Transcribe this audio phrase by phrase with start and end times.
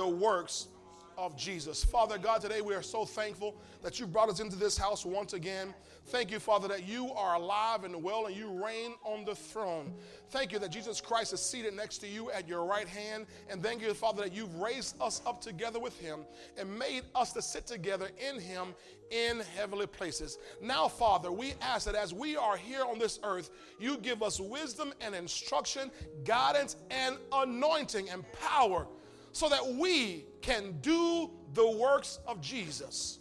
[0.00, 0.68] the works
[1.18, 1.84] of Jesus.
[1.84, 5.34] Father God, today we are so thankful that you brought us into this house once
[5.34, 5.74] again.
[6.06, 9.92] Thank you, Father, that you are alive and well and you reign on the throne.
[10.30, 13.26] Thank you that Jesus Christ is seated next to you at your right hand.
[13.50, 16.20] And thank you, Father, that you've raised us up together with him
[16.56, 18.68] and made us to sit together in him
[19.10, 20.38] in heavenly places.
[20.62, 24.40] Now, Father, we ask that as we are here on this earth, you give us
[24.40, 25.90] wisdom and instruction,
[26.24, 28.86] guidance and anointing and power
[29.32, 33.18] so that we can do the works of Jesus.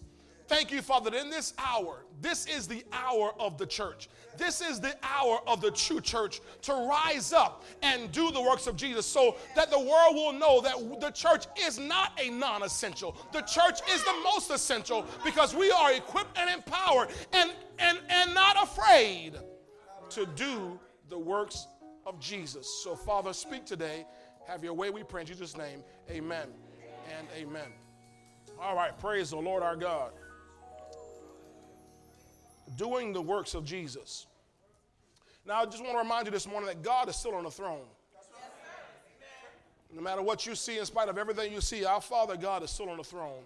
[0.47, 4.09] Thank you, Father, that in this hour, this is the hour of the church.
[4.35, 8.65] This is the hour of the true church to rise up and do the works
[8.65, 12.63] of Jesus so that the world will know that the church is not a non
[12.63, 13.15] essential.
[13.31, 18.33] The church is the most essential because we are equipped and empowered and, and, and
[18.33, 19.33] not afraid
[20.09, 21.67] to do the works
[22.07, 22.81] of Jesus.
[22.83, 24.05] So, Father, speak today.
[24.47, 25.83] Have your way, we pray in Jesus' name.
[26.09, 26.47] Amen
[27.17, 27.71] and amen.
[28.59, 30.11] All right, praise the Lord our God.
[32.75, 34.27] Doing the works of Jesus.
[35.45, 37.51] Now, I just want to remind you this morning that God is still on the
[37.51, 37.85] throne.
[39.91, 42.69] No matter what you see, in spite of everything you see, our Father God is
[42.69, 43.41] still on the throne.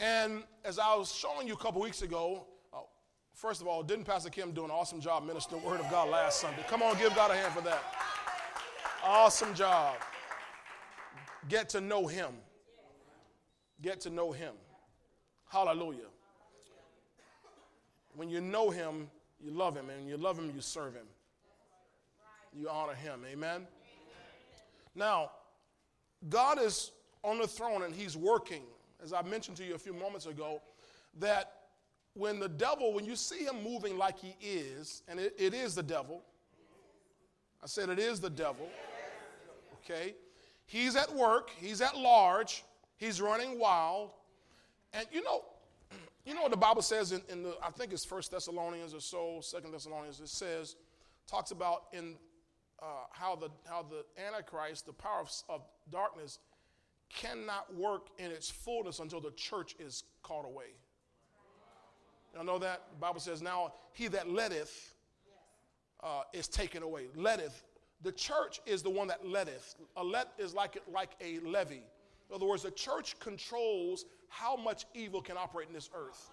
[0.00, 2.78] And as I was showing you a couple weeks ago, uh,
[3.32, 6.08] first of all, didn't Pastor Kim do an awesome job ministering the Word of God
[6.08, 6.64] last Sunday?
[6.68, 7.82] Come on, give God a hand for that.
[9.04, 9.94] Awesome job.
[11.48, 12.30] Get to know Him.
[13.80, 14.54] Get to know Him.
[15.48, 16.08] Hallelujah.
[18.14, 19.10] When you know Him,
[19.42, 19.90] you love Him.
[19.90, 21.06] And you love Him, you serve Him.
[22.54, 23.20] You honor Him.
[23.30, 23.66] Amen?
[24.94, 25.30] Now,
[26.28, 26.92] God is
[27.24, 28.62] on the throne and He's working.
[29.02, 30.62] As I mentioned to you a few moments ago,
[31.18, 31.52] that
[32.14, 35.74] when the devil, when you see him moving like he is, and it, it is
[35.74, 36.22] the devil,
[37.62, 38.68] I said it is the devil,
[39.78, 40.14] okay?
[40.72, 42.64] He's at work, he's at large,
[42.96, 44.08] he's running wild.
[44.94, 45.44] And you know,
[46.24, 49.00] you know what the Bible says in, in the, I think it's First Thessalonians or
[49.00, 50.76] so, Second Thessalonians, it says,
[51.26, 52.14] talks about in
[52.80, 55.60] uh, how the how the Antichrist, the power of, of
[55.90, 56.38] darkness,
[57.10, 60.72] cannot work in its fullness until the church is caught away.
[62.34, 62.84] Y'all know that?
[62.92, 64.94] The Bible says, now he that letteth
[66.02, 67.08] uh, is taken away.
[67.14, 67.62] Letteth.
[68.02, 69.76] The church is the one that letteth.
[69.96, 71.84] A let is like, like a levee.
[72.28, 76.30] In other words, the church controls how much evil can operate in this earth.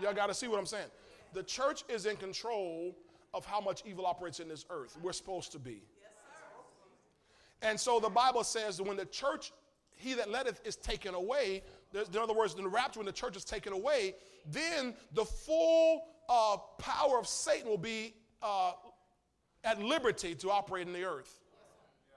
[0.00, 0.86] Y'all got to see what I'm saying.
[1.34, 2.96] The church is in control
[3.34, 4.96] of how much evil operates in this earth.
[5.02, 5.82] We're supposed to be.
[7.60, 9.52] And so the Bible says that when the church,
[9.96, 11.62] he that letteth, is taken away,
[11.92, 14.14] in other words, in the rapture, when the church is taken away,
[14.50, 18.72] then the full uh, power of Satan will be uh,
[19.64, 21.40] at liberty to operate in the earth.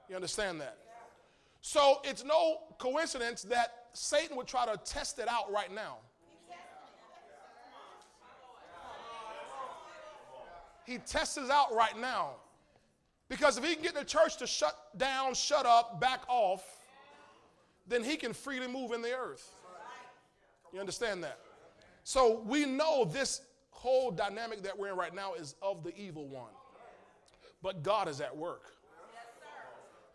[0.10, 0.78] You understand that?
[1.62, 5.98] So it's no coincidence that Satan would try to test it out right now.
[10.86, 12.32] He tests it out right now.
[13.30, 16.64] Because if he can get the church to shut down, shut up, back off,
[17.88, 19.50] then he can freely move in the earth.
[20.74, 21.40] You understand that?
[22.04, 23.42] So we know this
[23.82, 26.52] whole dynamic that we're in right now is of the evil one.
[27.64, 28.64] But God is at work.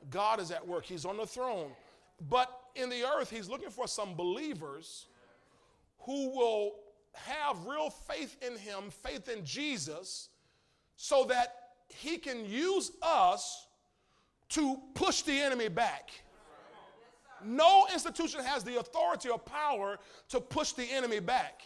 [0.09, 0.85] God is at work.
[0.85, 1.73] He's on the throne.
[2.31, 5.07] But in the earth, He's looking for some believers
[6.01, 6.77] who will
[7.15, 10.29] have real faith in Him, faith in Jesus,
[10.95, 11.55] so that
[11.89, 13.67] He can use us
[14.51, 16.11] to push the enemy back.
[17.45, 19.99] No institution has the authority or power
[20.29, 21.63] to push the enemy back.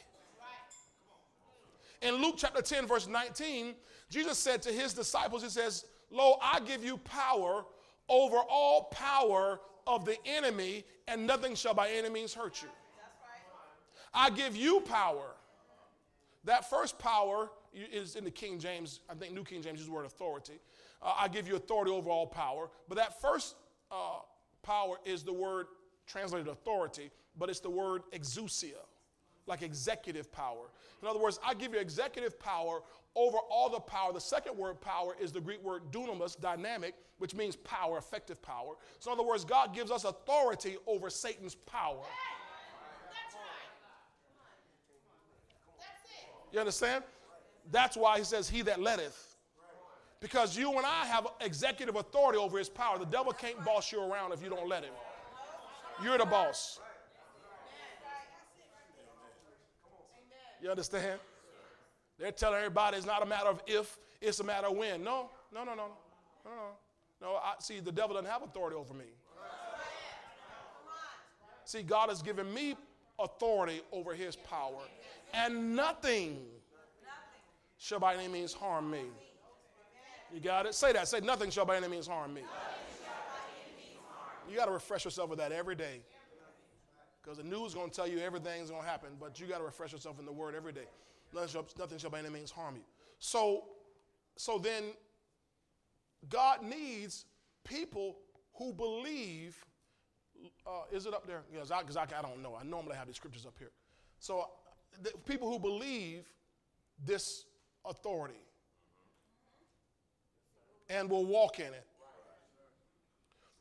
[2.03, 3.75] In Luke chapter 10, verse 19,
[4.09, 7.65] Jesus said to his disciples, He says, Lo, I give you power
[8.09, 12.69] over all power of the enemy, and nothing shall by any means hurt you.
[14.13, 15.35] I give you power.
[16.45, 19.93] That first power is in the King James, I think New King James uses the
[19.93, 20.61] word authority.
[21.03, 22.71] Uh, I give you authority over all power.
[22.89, 23.57] But that first
[23.91, 24.21] uh,
[24.63, 25.67] power is the word
[26.07, 28.83] translated authority, but it's the word exousia,
[29.47, 30.71] like executive power.
[31.03, 32.81] In other words, I give you executive power
[33.17, 34.13] over all the power.
[34.13, 38.75] The second word power is the Greek word dunamis, dynamic, which means power, effective power.
[38.99, 42.05] So, in other words, God gives us authority over Satan's power.
[46.53, 47.05] You understand?
[47.71, 49.37] That's why he says, He that letteth.
[50.21, 52.99] Because you and I have executive authority over his power.
[52.99, 54.93] The devil can't boss you around if you don't let him.
[56.05, 56.79] You're the boss.
[60.63, 61.19] You understand?
[62.19, 65.03] They're telling everybody it's not a matter of if, it's a matter of when.
[65.03, 65.87] No, no, no, no,
[66.45, 66.71] no, no.
[67.23, 69.05] No, I, see, the devil doesn't have authority over me.
[71.65, 72.77] See, God has given me
[73.19, 74.83] authority over his power,
[75.33, 76.39] and nothing
[77.79, 79.05] shall by any means harm me.
[80.33, 80.75] You got it?
[80.75, 81.09] Say that.
[81.09, 82.43] Say, nothing shall by any means harm me.
[84.49, 86.01] You got to refresh yourself with that every day.
[87.23, 89.59] Because the news is going to tell you everything's going to happen, but you got
[89.59, 90.89] to refresh yourself in the word every day.
[91.35, 92.83] Nothing shall, nothing shall by any means harm you.
[93.19, 93.65] So,
[94.37, 94.85] so then
[96.29, 97.27] God needs
[97.65, 98.17] people
[98.55, 99.57] who believe.
[100.67, 101.43] Uh, is it up there?
[101.53, 102.57] Because I, I, I don't know.
[102.59, 103.71] I normally have the scriptures up here.
[104.19, 104.47] So,
[105.03, 106.25] the people who believe
[107.05, 107.45] this
[107.85, 108.41] authority
[110.89, 111.87] and will walk in it.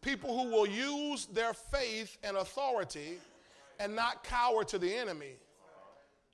[0.02, 3.18] People who will use their faith and authority
[3.80, 5.38] and not cower to the enemy.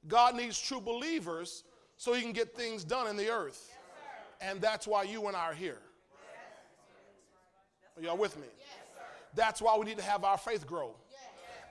[0.07, 1.63] God needs true believers
[1.97, 3.71] so he can get things done in the earth.
[4.41, 5.79] And that's why you and I are here.
[7.97, 8.47] Are y'all with me?
[9.35, 10.95] That's why we need to have our faith grow.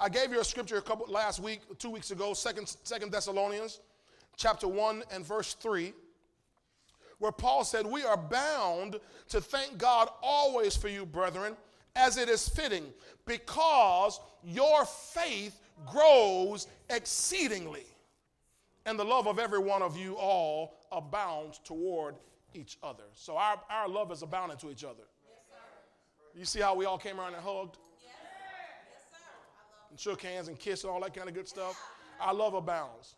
[0.00, 3.81] I gave you a scripture a couple last week, two weeks ago, second, second Thessalonians,
[4.37, 5.93] chapter 1 and verse 3,
[7.19, 8.99] where Paul said, We are bound
[9.29, 11.56] to thank God always for you, brethren,
[11.94, 12.87] as it is fitting,
[13.25, 17.87] because your faith grows exceedingly,
[18.87, 22.17] and the love of every one of you all abounds toward
[22.55, 23.05] each other.
[23.15, 25.03] So our, our love is abounding to each other.
[26.35, 27.79] you see how we all came around and hugged?
[29.94, 31.81] and shook hands and kissed and all that kind of good stuff.
[32.21, 33.15] Our love abounds.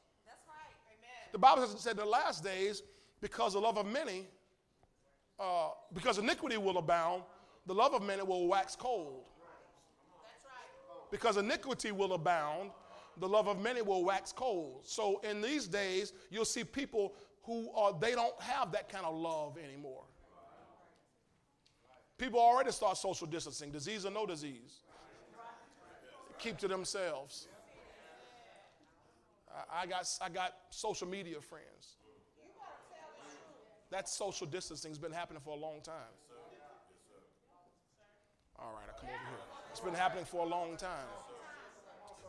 [1.32, 2.82] The Bible said the last days,
[3.23, 4.26] because the love of many,
[5.41, 7.23] uh, because iniquity will abound,
[7.67, 9.25] the love of many will wax cold.
[11.11, 12.70] Because iniquity will abound,
[13.19, 14.81] the love of many will wax cold.
[14.82, 17.14] So in these days, you'll see people
[17.44, 20.03] who are, they don't have that kind of love anymore.
[22.19, 24.81] People already start social distancing, disease or no disease.
[26.38, 27.49] Keep to themselves.
[29.73, 31.97] I got, I got social media friends.
[33.91, 35.94] That social distancing has been happening for a long time.
[38.58, 39.56] All right, I come over here.
[39.76, 40.88] It's been happening for a long time.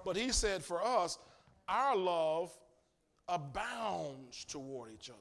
[0.03, 1.17] But he said for us,
[1.69, 2.51] our love
[3.29, 5.17] abounds toward each other.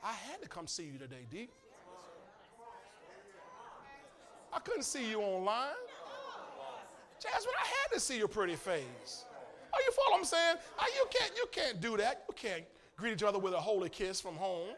[0.00, 1.50] I had to come see you today, Deep.
[4.52, 5.74] I couldn't see you online.
[7.20, 9.24] Jasmine, I had to see your pretty face.
[9.74, 10.56] Oh, you follow what I'm saying?
[10.94, 12.22] You can't, you can't do that.
[12.28, 12.62] You can't
[12.96, 14.76] greet each other with a holy kiss from home.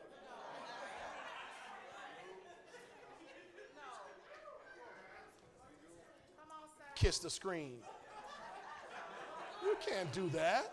[6.97, 7.75] Kiss the screen.
[9.63, 10.73] You can't do that.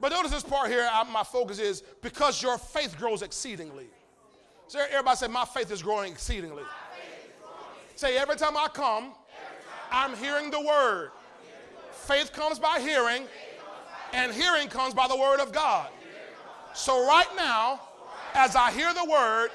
[0.00, 3.88] But notice this part here, I, my focus is because your faith grows exceedingly.
[4.66, 6.62] So everybody say, My faith is growing exceedingly.
[7.96, 9.12] Say, every time I come,
[9.90, 11.10] I'm hearing the word.
[11.92, 13.24] Faith comes by hearing,
[14.14, 15.90] and hearing comes by the word of God.
[16.72, 17.80] So, right now,
[18.32, 19.50] as I hear the word,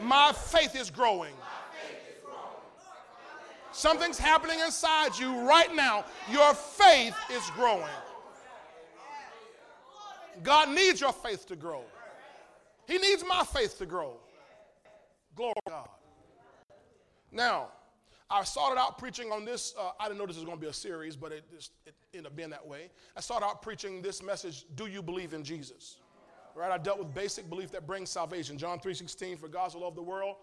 [0.00, 1.34] my faith is growing.
[3.78, 6.04] Something's happening inside you right now.
[6.28, 7.86] Your faith is growing.
[10.42, 11.84] God needs your faith to grow.
[12.88, 14.16] He needs my faith to grow.
[15.36, 15.88] Glory to God.
[17.30, 17.68] Now,
[18.28, 19.74] I started out preaching on this.
[19.78, 21.94] Uh, I didn't know this was going to be a series, but it, just, it
[22.12, 22.90] ended up being that way.
[23.16, 25.98] I started out preaching this message Do you believe in Jesus?
[26.56, 26.72] Right?
[26.72, 28.58] I dealt with basic belief that brings salvation.
[28.58, 30.34] John 3.16, for God so loved the world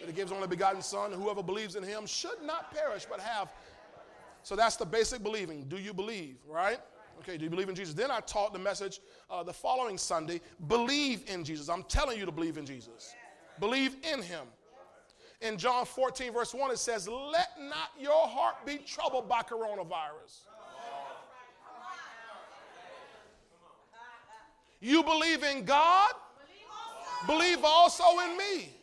[0.00, 1.12] that he gives only begotten Son.
[1.12, 3.52] Whoever believes in him should not perish, but have.
[4.42, 5.64] So that's the basic believing.
[5.64, 6.78] Do you believe, right?
[7.20, 7.94] Okay, do you believe in Jesus?
[7.94, 9.00] Then I taught the message
[9.30, 11.68] uh, the following Sunday believe in Jesus.
[11.68, 13.14] I'm telling you to believe in Jesus.
[13.58, 14.46] Believe in him.
[15.40, 20.40] In John 14, verse 1, it says, Let not your heart be troubled by coronavirus.
[24.80, 26.12] You believe in God,
[27.26, 28.75] believe also in me.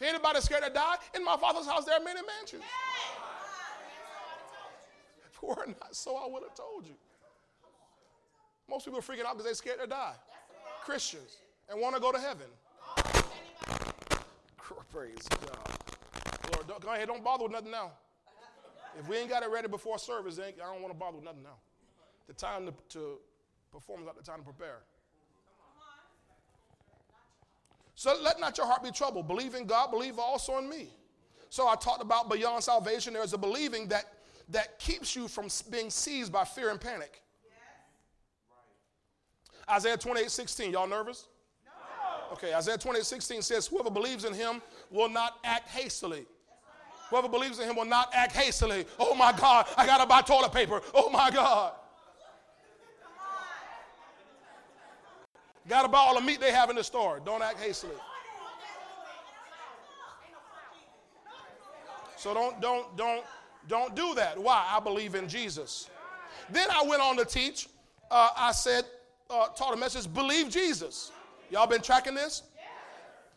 [0.00, 2.62] If anybody's scared to die, in my father's house there are many mansions.
[5.26, 6.94] If it were not so, I would have told you.
[8.68, 10.14] Most people are freaking out because they're scared to die.
[10.84, 11.36] Christians
[11.68, 12.46] and want to go to heaven.
[14.92, 15.58] Praise God.
[16.54, 17.92] Lord, don't, go ahead, don't bother with nothing now.
[18.98, 21.42] If we ain't got it ready before service, I don't want to bother with nothing
[21.42, 21.58] now.
[22.26, 23.18] The time to, to
[23.70, 24.78] perform is not the time to prepare.
[28.00, 29.28] So let not your heart be troubled.
[29.28, 30.88] Believe in God, believe also in me.
[31.50, 34.06] So I talked about beyond salvation, there's a believing that,
[34.48, 37.22] that keeps you from being seized by fear and panic.
[37.44, 37.52] Yes.
[39.68, 39.76] Right.
[39.76, 40.72] Isaiah 28 16.
[40.72, 41.28] Y'all nervous?
[41.66, 42.32] No.
[42.32, 46.24] Okay, Isaiah 28 16 says, Whoever believes in him will not act hastily.
[47.10, 48.86] Whoever believes in him will not act hastily.
[48.98, 50.80] Oh my God, I got to buy toilet paper.
[50.94, 51.74] Oh my God.
[55.68, 57.20] Got to buy all the meat they have in the store.
[57.24, 57.94] Don't act hastily.
[62.16, 63.24] So don't, don't, don't,
[63.68, 64.38] don't do that.
[64.38, 64.66] Why?
[64.68, 65.88] I believe in Jesus.
[66.50, 67.68] Then I went on to teach.
[68.10, 68.84] Uh, I said,
[69.30, 71.12] uh, taught a message, believe Jesus.
[71.50, 72.42] Y'all been tracking this?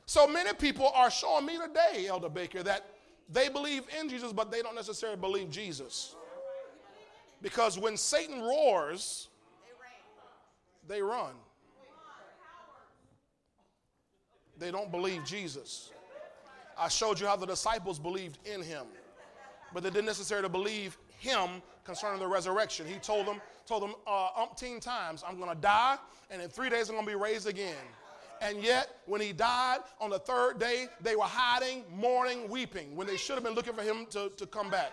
[0.05, 2.85] So many people are showing me today, Elder Baker, that
[3.31, 6.15] they believe in Jesus, but they don't necessarily believe Jesus.
[7.41, 9.29] Because when Satan roars,
[10.87, 11.33] they run.
[14.57, 15.91] They don't believe Jesus.
[16.77, 18.85] I showed you how the disciples believed in him,
[19.73, 22.85] but they didn't necessarily believe him concerning the resurrection.
[22.85, 25.97] He told them, told them uh, umpteen times, I'm going to die,
[26.31, 27.75] and in three days I'm going to be raised again.
[28.41, 33.07] And yet, when he died on the third day, they were hiding, mourning, weeping, when
[33.07, 34.91] they should have been looking for him to, to come back.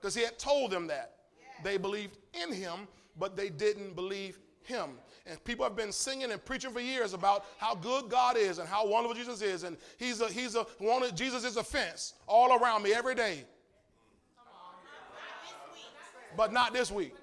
[0.00, 1.16] Because he had told them that.
[1.62, 4.92] They believed in him, but they didn't believe him.
[5.24, 8.68] And people have been singing and preaching for years about how good God is and
[8.68, 9.62] how wonderful Jesus is.
[9.62, 13.44] And he's a, he's a, one, Jesus is a fence all around me every day.
[16.36, 17.14] But not this week.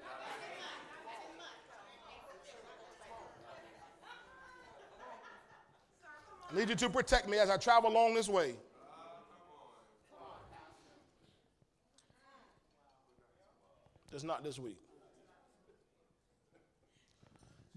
[6.50, 8.54] I need you to protect me as I travel along this way.
[14.10, 14.76] Just not this week.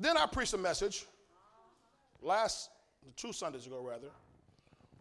[0.03, 1.05] Then I preached a message
[2.21, 2.69] last
[3.15, 4.09] two Sundays ago, rather.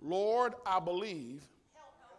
[0.01, 1.43] Lord, I believe,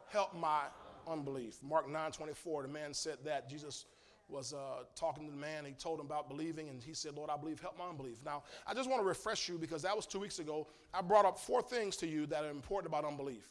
[0.10, 0.64] help my
[1.08, 1.64] unbelief.
[1.64, 3.50] Mark 9 24, the man said that.
[3.50, 3.86] Jesus
[4.28, 5.64] was uh, talking to the man.
[5.64, 8.18] He told him about believing, and he said, Lord, I believe, help my unbelief.
[8.26, 10.68] Now, I just want to refresh you because that was two weeks ago.
[10.94, 13.48] I brought up four things to you that are important about unbelief.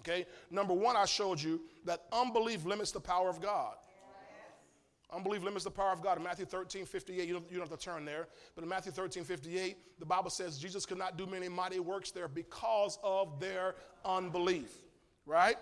[0.00, 0.26] Okay?
[0.50, 3.76] Number one, I showed you that unbelief limits the power of God.
[5.12, 6.18] Unbelief limits the power of God.
[6.18, 8.92] In Matthew 13, 58, you don't, you don't have to turn there, but in Matthew
[8.92, 13.40] 13, 58, the Bible says Jesus could not do many mighty works there because of
[13.40, 13.74] their
[14.04, 14.70] unbelief,
[15.26, 15.56] right?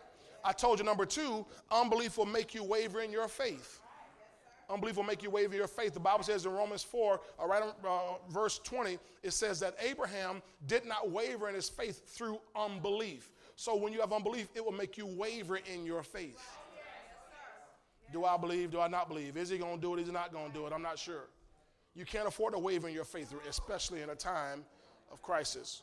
[0.45, 3.81] I told you, number two, unbelief will make you waver in your faith.
[4.71, 5.95] Unbelief will make you waver your faith.
[5.95, 9.75] The Bible says in Romans 4, uh, right on uh, verse 20, it says that
[9.81, 13.31] Abraham did not waver in his faith through unbelief.
[13.57, 16.58] So when you have unbelief, it will make you waver in your faith.
[18.13, 18.71] Do I believe?
[18.71, 19.37] Do I not believe?
[19.37, 20.01] Is he going to do it?
[20.01, 20.73] Is he not going to do it?
[20.73, 21.29] I'm not sure.
[21.95, 24.65] You can't afford to waver in your faith, especially in a time
[25.11, 25.83] of crisis.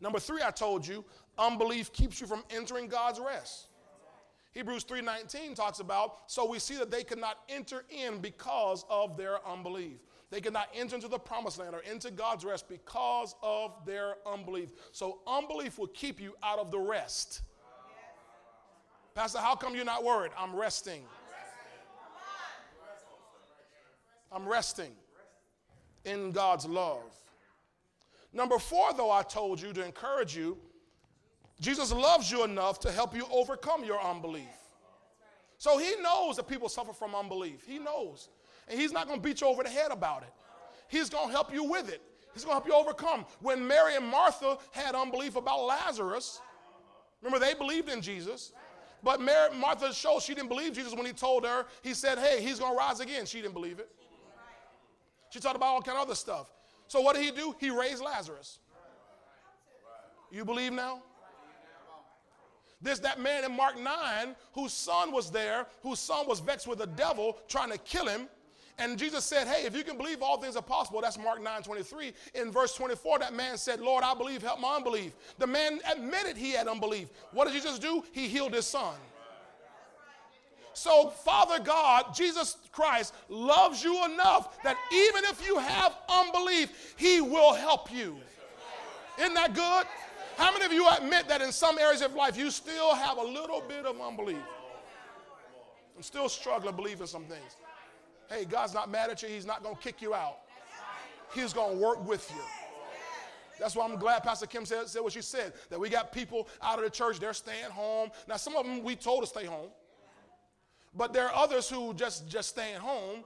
[0.00, 1.04] Number three, I told you,
[1.38, 3.68] unbelief keeps you from entering God's rest.
[4.52, 9.16] Hebrews 3:19 talks about, so we see that they could not enter in because of
[9.16, 9.98] their unbelief.
[10.30, 14.16] They could not enter into the promised land or into God's rest because of their
[14.26, 14.70] unbelief.
[14.92, 17.42] So unbelief will keep you out of the rest.
[19.14, 20.32] Pastor, how come you're not worried?
[20.38, 21.02] I'm resting.
[24.30, 24.92] I'm resting
[26.04, 27.02] in God's love.
[28.32, 30.56] Number four, though, I told you to encourage you,
[31.60, 34.48] Jesus loves you enough to help you overcome your unbelief.
[35.58, 37.62] So he knows that people suffer from unbelief.
[37.66, 38.30] He knows.
[38.68, 40.32] And he's not going to beat you over the head about it.
[40.88, 42.00] He's going to help you with it.
[42.32, 43.26] He's going to help you overcome.
[43.40, 46.40] When Mary and Martha had unbelief about Lazarus,
[47.20, 48.52] remember they believed in Jesus.
[49.02, 52.40] But Mary, Martha showed she didn't believe Jesus when he told her, he said, hey,
[52.40, 53.26] he's going to rise again.
[53.26, 53.90] She didn't believe it.
[55.30, 56.52] She talked about all kind of other stuff.
[56.86, 57.56] So what did he do?
[57.58, 58.58] He raised Lazarus.
[60.30, 61.02] You believe now?
[62.80, 66.78] There's that man in Mark 9 whose son was there, whose son was vexed with
[66.78, 68.28] the devil trying to kill him.
[68.78, 71.62] And Jesus said, Hey, if you can believe all things are possible, that's Mark 9
[71.62, 72.12] 23.
[72.34, 75.12] In verse 24, that man said, Lord, I believe, help my unbelief.
[75.38, 77.08] The man admitted he had unbelief.
[77.32, 78.02] What did Jesus do?
[78.12, 78.94] He healed his son.
[80.74, 87.20] So, Father God, Jesus Christ, loves you enough that even if you have unbelief, He
[87.20, 88.16] will help you.
[89.18, 89.86] Isn't that good?
[90.36, 93.22] How many of you admit that in some areas of life you still have a
[93.22, 94.38] little bit of unbelief?
[95.94, 97.56] I'm still struggling believing some things.
[98.32, 99.28] Hey, God's not mad at you.
[99.28, 100.38] He's not going to kick you out.
[101.34, 102.42] He's going to work with you.
[103.60, 106.48] That's why I'm glad Pastor Kim said, said what she said, that we got people
[106.62, 108.10] out of the church, they're staying home.
[108.26, 109.68] Now, some of them we told to stay home,
[110.94, 113.24] but there are others who just, just staying home.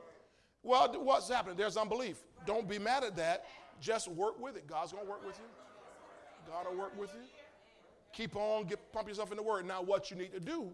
[0.63, 1.57] Well, what's happening?
[1.57, 2.19] There's unbelief.
[2.45, 3.47] Don't be mad at that.
[3.81, 4.67] Just work with it.
[4.67, 6.53] God's going to work with you.
[6.53, 7.21] God will work with you.
[8.13, 9.67] Keep on, get, pump yourself in the word.
[9.67, 10.73] Now, what you need to do,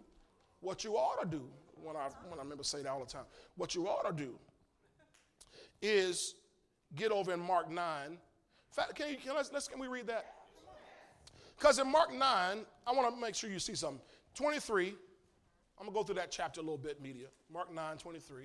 [0.60, 1.44] what you ought to do,
[1.82, 3.24] when I, when I remember saying that all the time,
[3.56, 4.34] what you ought to do
[5.80, 6.34] is
[6.94, 8.18] get over in Mark 9, In
[8.70, 10.26] fact, can, you, can, let's, let's, can we read that?
[11.58, 14.00] Because in Mark 9, I want to make sure you see something.
[14.34, 17.26] 23, I'm going to go through that chapter a little bit, media.
[17.52, 18.44] Mark 9, 23.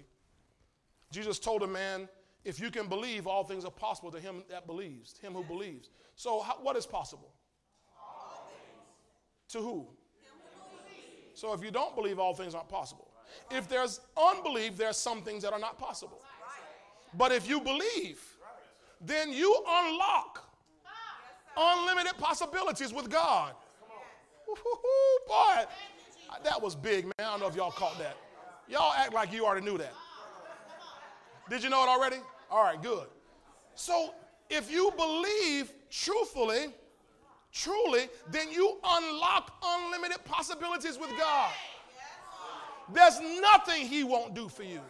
[1.12, 2.08] Jesus told a man,
[2.44, 5.89] if you can believe, all things are possible to him that believes, him who believes.
[6.15, 7.34] So, how, what is possible?
[9.50, 9.88] To who?
[11.34, 13.07] So, if you don't believe, all things aren't possible.
[13.51, 16.22] If there's unbelief, there's some things that are not possible.
[17.13, 18.22] But if you believe,
[19.01, 20.44] then you unlock
[21.56, 23.53] unlimited possibilities with God.
[25.27, 25.65] Boy,
[26.44, 27.13] that was big, man.
[27.20, 28.17] I don't know if y'all caught that.
[28.67, 29.94] Y'all act like you already knew that.
[31.50, 32.17] Did you know it already?
[32.51, 33.08] All right, good.
[33.75, 34.13] So
[34.50, 36.67] if you believe truthfully,
[37.53, 41.51] truly, then you unlock unlimited possibilities with God.
[42.94, 44.82] There's nothing He won't do for you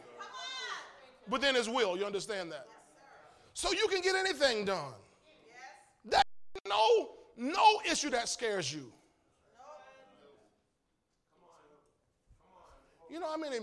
[1.29, 1.97] within His will.
[1.97, 2.67] You understand that?
[3.53, 4.93] So you can get anything done.
[6.05, 6.25] That
[6.67, 8.91] no no issue that scares you.
[13.09, 13.59] You know how many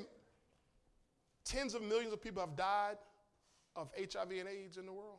[1.44, 2.96] tens of millions of people have died
[3.76, 5.18] of HIV and AIDS in the world?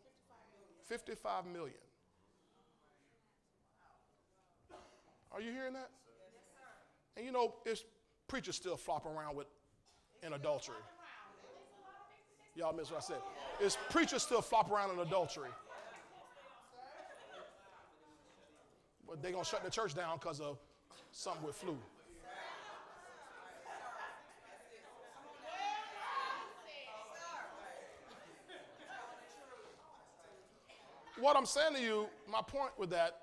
[0.88, 1.74] 55 million.
[5.32, 5.90] Are you hearing that?
[7.18, 7.84] And you know, it's
[8.28, 9.48] preachers still flopping around with
[10.24, 10.76] in adultery.
[12.56, 13.18] Y'all miss what I said.
[13.60, 15.50] It's preachers still flop around in adultery.
[19.08, 20.58] But they're going to shut the church down because of
[21.12, 21.78] something with flu.
[31.20, 33.20] What I'm saying to you, my point with that,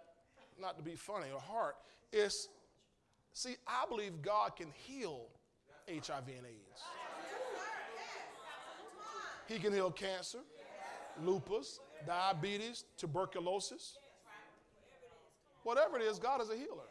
[0.59, 1.75] not to be funny or hard,
[2.12, 2.49] is
[3.32, 5.26] see, I believe God can heal
[5.88, 6.82] HIV and AIDS.
[9.48, 10.38] He can heal cancer,
[11.22, 13.98] lupus, diabetes, tuberculosis.
[15.62, 16.88] Whatever it is, God is a healer.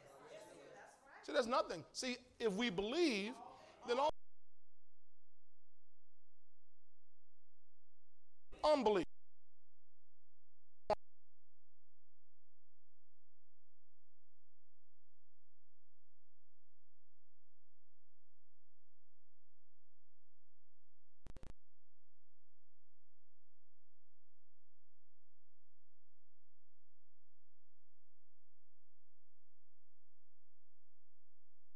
[1.24, 1.84] See, there's nothing.
[1.92, 3.34] See, if we believe,
[3.88, 4.10] then all
[8.64, 9.06] unbelief.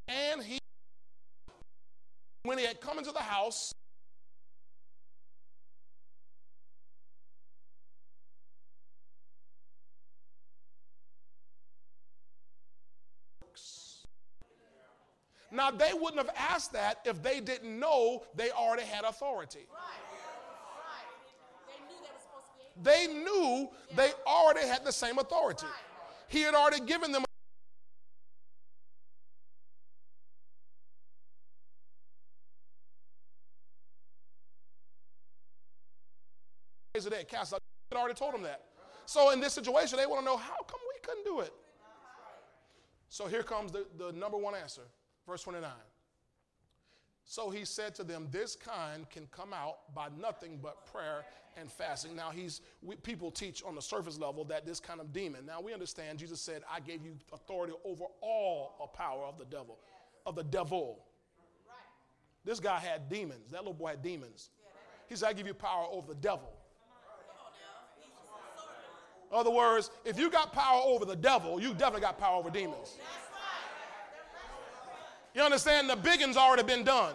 [0.08, 0.58] And he,
[2.44, 3.72] when he had come into the house,
[15.52, 19.60] Now, they wouldn't have asked that if they didn't know they already had authority.
[22.82, 25.68] They knew they already had the same authority.
[26.28, 27.25] He had already given them
[37.06, 37.62] of that cast out.
[37.94, 38.62] Already told them that.
[39.06, 41.52] So in this situation, they want to know how come we couldn't do it.
[43.08, 44.82] So here comes the, the number one answer,
[45.26, 45.70] verse 29.
[47.24, 51.24] So he said to them, This kind can come out by nothing but prayer
[51.56, 52.14] and fasting.
[52.14, 55.46] Now, he's we, people teach on the surface level that this kind of demon.
[55.46, 59.44] Now we understand Jesus said, I gave you authority over all a power of the
[59.44, 59.78] devil,
[60.24, 61.04] of the devil.
[62.44, 63.50] This guy had demons.
[63.50, 64.50] That little boy had demons.
[65.08, 66.52] He said, I give you power over the devil.
[69.36, 72.96] Other words, if you got power over the devil, you definitely got power over demons.
[75.34, 75.90] You understand?
[75.90, 77.14] The biggins already been done.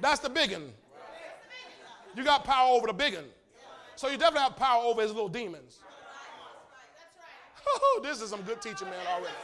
[0.00, 0.70] That's the biggin.
[2.14, 3.24] You got power over the biggin.
[3.96, 5.78] So you definitely have power over his little demons.
[8.02, 9.34] this is some good teaching, man, already.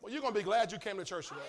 [0.00, 1.40] Well, you're going to be glad you came to church today.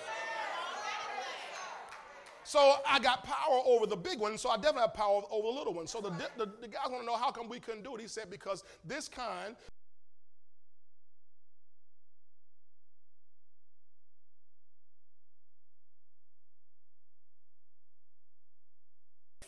[2.45, 5.53] So I got power over the big one, so I definitely have power over the
[5.53, 5.87] little one.
[5.87, 8.01] So the, the, the guys want to know how come we couldn't do it.
[8.01, 9.55] He said, because this kind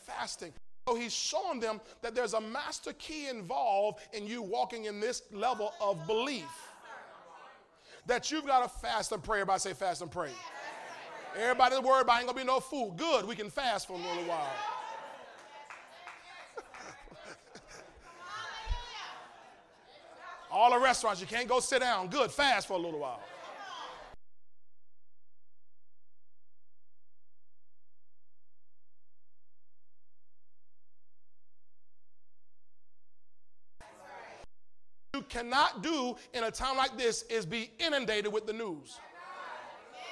[0.06, 0.54] fasting.
[0.88, 5.24] So he's showing them that there's a master key involved in you walking in this
[5.32, 6.46] level of belief.
[8.06, 9.40] That you've got to fast and pray.
[9.40, 10.30] Everybody say fast and pray.
[11.38, 12.96] Everybody's worried about ain't gonna be no food.
[12.98, 14.54] Good, we can fast for a little while.
[20.50, 22.08] All the restaurants, you can't go sit down.
[22.08, 23.22] Good, fast for a little while.
[35.14, 39.00] You cannot do in a time like this is be inundated with the news.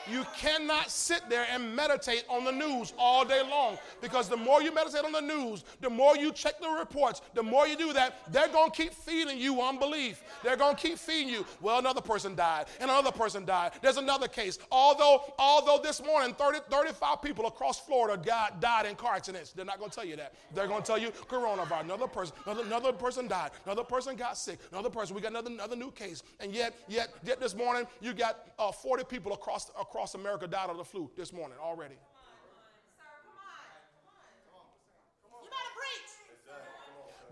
[0.10, 4.62] You cannot sit there and meditate on the news all day long because the more
[4.62, 7.94] you meditate on the news, the more you check the reports, the more you do
[7.94, 10.24] that, they're going to keep feeding you unbelief.
[10.44, 11.46] They're going to keep feeding you.
[11.62, 13.72] Well, another person died, and another person died.
[13.82, 14.60] There's another case.
[14.72, 19.66] Although, although this morning 30, 35 people across Florida got, died in car accidents, they're
[19.66, 20.34] not going to tell you that.
[20.54, 21.82] They're going to tell you coronavirus.
[21.84, 23.52] Another person, another, another person died.
[23.66, 24.60] Another person got sick.
[24.72, 25.16] Another person.
[25.16, 26.24] We got another, another new case.
[26.40, 30.48] And yet, yet, yet this morning you got uh, 40 people across across across America
[30.48, 31.94] died of the flu this morning already.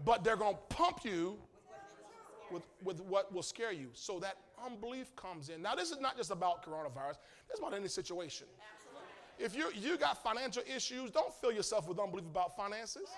[0.06, 1.38] But they're going to pump you
[2.52, 3.88] with, with what will scare you.
[3.94, 5.62] So that unbelief comes in.
[5.64, 7.18] Now, this is not just about coronavirus,
[7.50, 8.46] it's about any situation.
[9.40, 13.10] If you you got financial issues, don't fill yourself with unbelief about finances.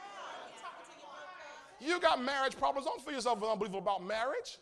[1.81, 4.59] You got marriage problems, don't fill yourself with unbelief about marriage.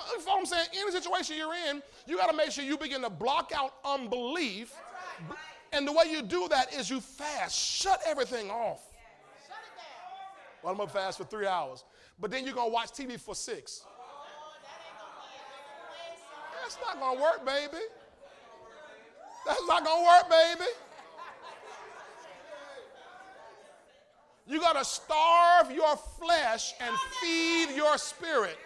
[0.00, 0.68] Know what I'm saying?
[0.74, 4.74] Any situation you're in, you got to make sure you begin to block out unbelief.
[5.28, 5.38] Right.
[5.72, 7.56] And the way you do that is you fast.
[7.56, 8.80] Shut everything off.
[8.92, 9.54] Yeah.
[10.62, 11.84] Well, I'm going to fast for three hours.
[12.18, 13.84] But then you're going to watch TV for six.
[13.86, 13.90] Oh,
[16.62, 17.82] That's not going to work, baby.
[19.46, 20.70] That's not going to work, baby.
[24.46, 28.58] You got to starve your flesh and feed your spirit.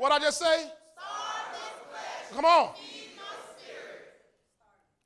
[0.00, 0.64] What I just say?
[2.32, 2.70] Come on.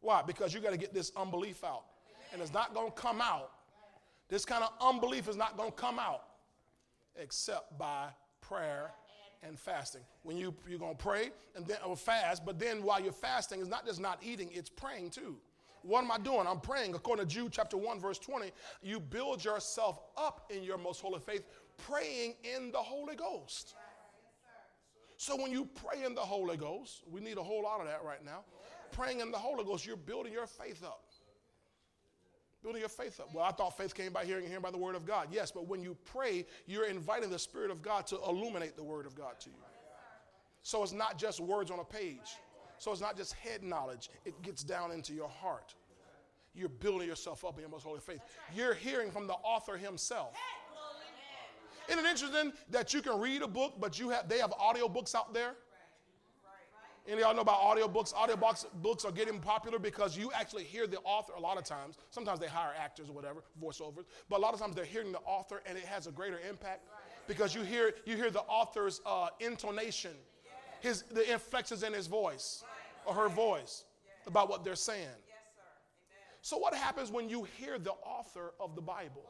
[0.01, 0.23] Why?
[0.23, 1.83] Because you got to get this unbelief out.
[2.33, 3.51] And it's not going to come out.
[4.29, 6.23] This kind of unbelief is not going to come out
[7.17, 8.07] except by
[8.41, 8.93] prayer
[9.43, 10.03] and fasting.
[10.23, 13.59] When you, you're going to pray and then or fast, but then while you're fasting,
[13.59, 15.39] it's not just not eating, it's praying too.
[15.83, 16.47] What am I doing?
[16.47, 16.95] I'm praying.
[16.95, 21.19] According to Jude chapter 1, verse 20, you build yourself up in your most holy
[21.19, 21.43] faith,
[21.79, 23.75] praying in the Holy Ghost.
[25.17, 28.03] So when you pray in the Holy Ghost, we need a whole lot of that
[28.05, 28.41] right now.
[28.93, 31.05] Praying in the Holy Ghost, you're building your faith up.
[32.63, 33.29] Building your faith up.
[33.35, 35.29] Well, I thought faith came by hearing and hearing by the word of God.
[35.31, 39.07] Yes, but when you pray, you're inviting the Spirit of God to illuminate the word
[39.07, 39.57] of God to you.
[40.63, 42.39] So it's not just words on a page.
[42.79, 45.75] So it's not just head knowledge, it gets down into your heart.
[46.55, 48.21] You're building yourself up in your most holy faith.
[48.55, 50.35] You're hearing from the author himself.
[51.89, 54.89] Isn't it interesting that you can read a book, but you have they have audio
[54.89, 55.55] books out there?
[57.07, 58.15] Any of y'all know about audio books?
[58.17, 61.65] Audio books, books are getting popular because you actually hear the author a lot of
[61.65, 61.99] times.
[62.09, 65.19] Sometimes they hire actors or whatever, voiceovers, but a lot of times they're hearing the
[65.27, 66.89] author and it has a greater impact
[67.29, 70.13] because you hear you hear the author's uh, intonation,
[70.81, 72.65] his the inflections in his voice
[73.05, 73.85] or her voice
[74.27, 75.09] about what they're saying.
[76.41, 79.25] So what happens when you hear the author of the Bible?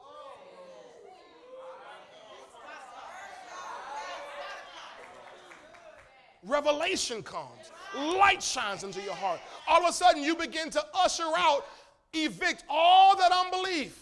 [6.46, 9.40] Revelation comes, light shines into your heart.
[9.68, 11.66] All of a sudden, you begin to usher out,
[12.12, 14.00] evict all that unbelief.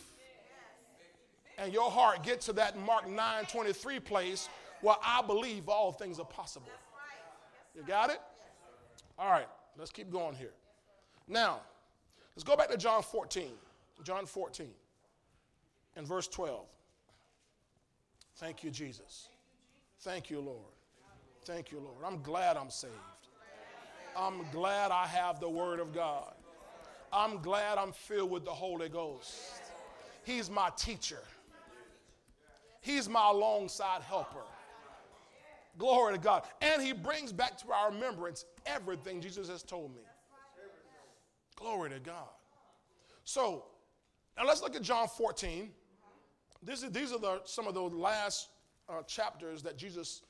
[1.59, 4.49] And your heart gets to that Mark 9 23 place
[4.81, 6.71] where I believe all things are possible.
[7.75, 8.21] You got it?
[9.19, 9.47] All right,
[9.79, 10.53] let's keep going here.
[11.29, 11.61] Now,
[12.35, 13.51] let's go back to John 14.
[14.03, 14.69] John 14
[15.97, 16.67] and verse 12.
[18.37, 19.29] Thank you, Jesus.
[20.01, 20.72] Thank you, Lord.
[21.45, 21.97] Thank you, Lord.
[22.05, 22.93] I'm glad I'm saved.
[24.17, 26.35] I'm glad I have the Word of God.
[27.13, 29.35] I'm glad I'm filled with the Holy Ghost.
[30.25, 31.23] He's my teacher,
[32.81, 34.45] He's my alongside helper.
[35.79, 36.43] Glory to God.
[36.61, 40.03] And He brings back to our remembrance everything Jesus has told me.
[41.57, 42.29] Glory to God.
[43.25, 43.65] So,
[44.37, 45.71] now let's look at John 14.
[46.63, 48.49] This is, these are the, some of the last
[48.89, 50.23] uh, chapters that Jesus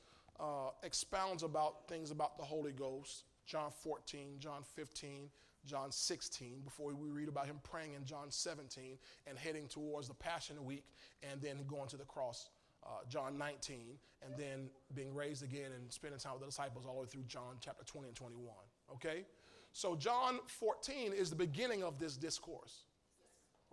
[0.43, 3.23] uh, expounds about things about the Holy Ghost.
[3.45, 5.29] John 14, John 15,
[5.65, 10.13] John 16, before we read about him praying in John 17 and heading towards the
[10.13, 10.85] Passion Week
[11.29, 12.49] and then going to the cross,
[12.85, 16.95] uh, John 19, and then being raised again and spending time with the disciples all
[16.95, 18.55] the way through John chapter 20 and 21.
[18.93, 19.25] Okay?
[19.71, 22.83] So, John 14 is the beginning of this discourse.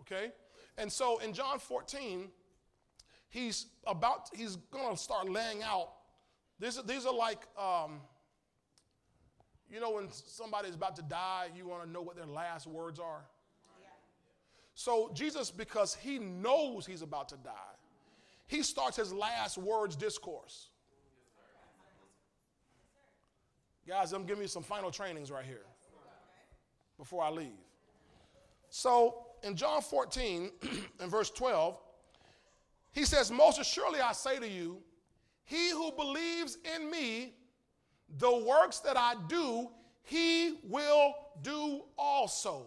[0.00, 0.32] Okay?
[0.78, 2.28] And so, in John 14,
[3.28, 5.90] he's about, he's going to start laying out
[6.60, 8.00] these are, these are like, um,
[9.70, 13.00] you know, when somebody's about to die, you want to know what their last words
[13.00, 13.24] are.
[14.74, 17.50] So, Jesus, because he knows he's about to die,
[18.46, 20.68] he starts his last words discourse.
[23.86, 25.64] Guys, I'm giving you some final trainings right here
[26.98, 27.48] before I leave.
[28.68, 30.50] So, in John 14
[31.00, 31.76] and verse 12,
[32.92, 34.82] He says, Most assuredly I say to you,
[35.50, 37.34] he who believes in me,
[38.18, 39.68] the works that I do,
[40.04, 42.66] he will do also.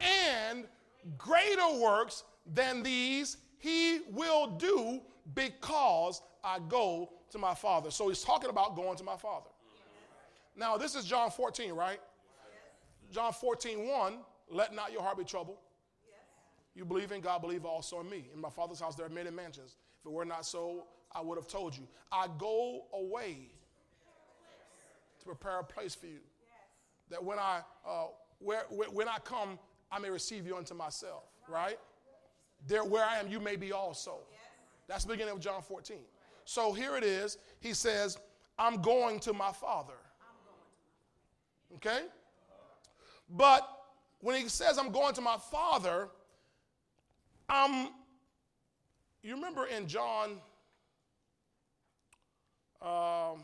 [0.00, 0.64] And
[1.18, 5.02] greater works than these he will do
[5.34, 7.90] because I go to my Father.
[7.90, 9.50] So he's talking about going to my Father.
[10.56, 12.00] Now, this is John 14, right?
[13.12, 14.14] John 14, 1,
[14.50, 15.58] let not your heart be troubled.
[16.74, 18.30] You believe in God, believe also in me.
[18.32, 19.76] In my Father's house there are many mansions.
[20.00, 21.86] If it were not so, I would have told you.
[22.10, 23.50] I go away
[25.20, 26.20] to prepare a place for you.
[27.10, 28.06] That when I, uh,
[28.38, 29.58] where, when I come,
[29.90, 31.78] I may receive you unto myself, right?
[32.66, 34.18] There, where I am, you may be also.
[34.88, 35.98] That's the beginning of John 14.
[36.44, 37.38] So here it is.
[37.60, 38.18] He says,
[38.58, 39.94] I'm going to my Father.
[41.76, 42.02] Okay?
[43.30, 43.68] But
[44.20, 46.08] when he says, I'm going to my Father,
[47.48, 47.88] I'm,
[49.22, 50.40] you remember in John,
[52.84, 53.40] um,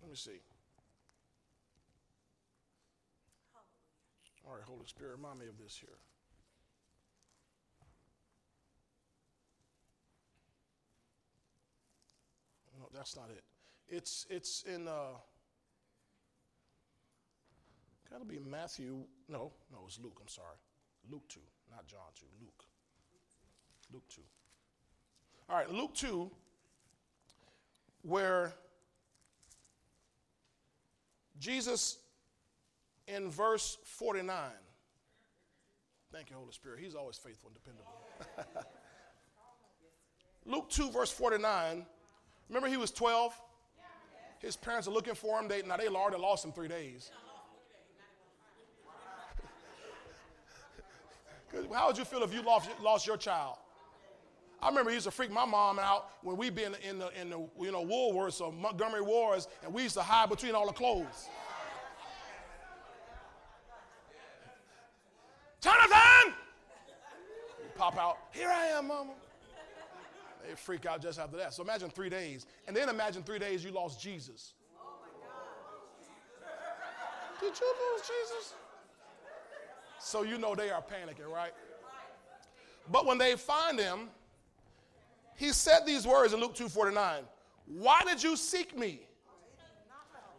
[0.00, 0.40] let me see.
[4.46, 5.98] All right, Holy Spirit, remind me of this here.
[12.78, 13.44] No, that's not it.
[13.88, 15.18] It's it's in uh
[18.10, 19.04] gotta be Matthew.
[19.28, 20.56] No, no, it's Luke, I'm sorry.
[21.10, 22.64] Luke 2, not John 2, Luke.
[23.92, 24.20] Luke 2.
[25.48, 26.30] All right, Luke 2,
[28.02, 28.52] where
[31.38, 31.98] Jesus
[33.08, 34.36] in verse 49.
[36.12, 36.78] Thank you, Holy Spirit.
[36.80, 37.90] He's always faithful and dependable.
[40.44, 41.86] Luke 2, verse 49.
[42.48, 43.40] Remember, he was 12?
[44.40, 45.48] His parents are looking for him.
[45.48, 47.10] They, now, they already lost him three days.
[51.72, 53.56] How would you feel if you lost, lost your child?
[54.62, 57.30] I remember he used to freak my mom out when we be in the, in
[57.30, 60.72] the, you know, Woolworths or Montgomery Wards, and we used to hide between all the
[60.72, 61.28] clothes.
[65.60, 66.34] Jonathan!
[67.82, 69.10] pop out, here I am, mama.
[70.46, 71.52] They freak out just after that.
[71.52, 72.46] So imagine three days.
[72.68, 74.54] And then imagine three days you lost Jesus.
[77.40, 78.54] Did you lose Jesus?
[79.98, 81.52] So you know they are panicking, right?
[82.90, 84.10] But when they find him,
[85.42, 87.26] he said these words in Luke 2:49.
[87.66, 89.08] Why did you seek me?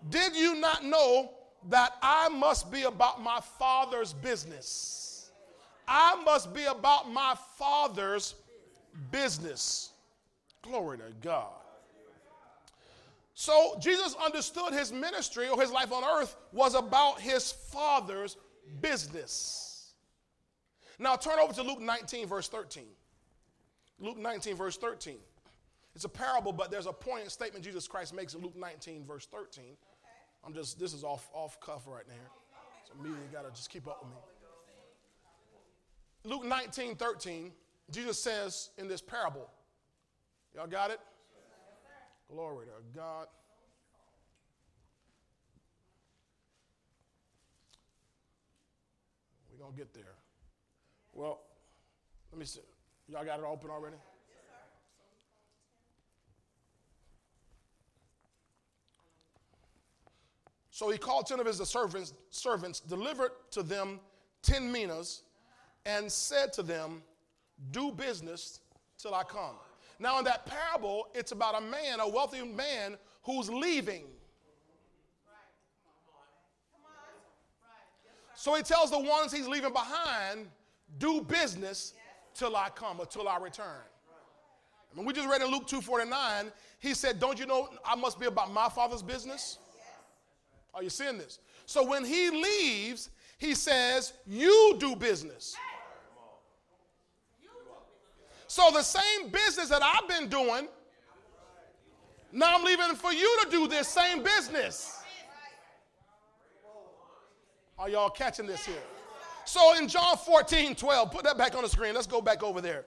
[0.10, 1.34] Did you not know
[1.68, 5.30] that I must be about my father's business?
[5.86, 8.36] I must be about my Father's
[9.12, 9.92] business.
[10.62, 11.52] Glory to God.
[13.34, 18.38] So Jesus understood his ministry or his life on earth was about his Father's
[18.80, 19.94] business.
[20.98, 22.86] Now turn over to Luke 19, verse 13.
[24.00, 25.18] Luke 19, verse 13.
[25.96, 29.28] It's a parable, but there's a poignant statement Jesus Christ makes in Luke 19, verse
[29.28, 29.78] 13.
[30.46, 32.14] I'm just, this is off, off cuff right now.
[32.88, 34.18] So me, you got to just keep up with me.
[36.26, 37.52] Luke 19, 13,
[37.92, 39.50] Jesus says in this parable,
[40.56, 41.00] y'all got it?
[42.32, 43.28] Glory to God.
[49.52, 50.16] We're to get there.
[51.14, 51.42] Well,
[52.32, 52.62] let me see.
[53.08, 53.98] Y'all got it open already?
[60.70, 64.00] So he called ten of his servants, servants, delivered to them
[64.42, 65.22] ten minas
[65.86, 67.04] and said to them,
[67.72, 68.60] Do business
[68.98, 69.56] till I come.
[70.00, 74.06] Now, in that parable, it's about a man, a wealthy man, who's leaving.
[78.36, 80.48] So he tells the ones he's leaving behind,
[80.98, 81.94] do business
[82.34, 83.66] till I come or till I return.
[84.92, 88.20] I mean, we just read in Luke 2.49, he said, don't you know I must
[88.20, 89.58] be about my father's business?
[90.74, 91.40] Are you seeing this?
[91.66, 95.56] So when he leaves, he says, you do business.
[98.48, 100.68] So the same business that I've been doing,
[102.32, 105.00] now I'm leaving for you to do this same business.
[107.80, 108.76] Are y'all catching this here?
[109.46, 111.94] So in John 14, 12, put that back on the screen.
[111.94, 112.86] Let's go back over there.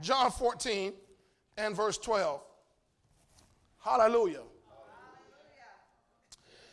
[0.00, 0.92] John 14
[1.56, 2.40] and verse 12.
[3.82, 4.42] Hallelujah.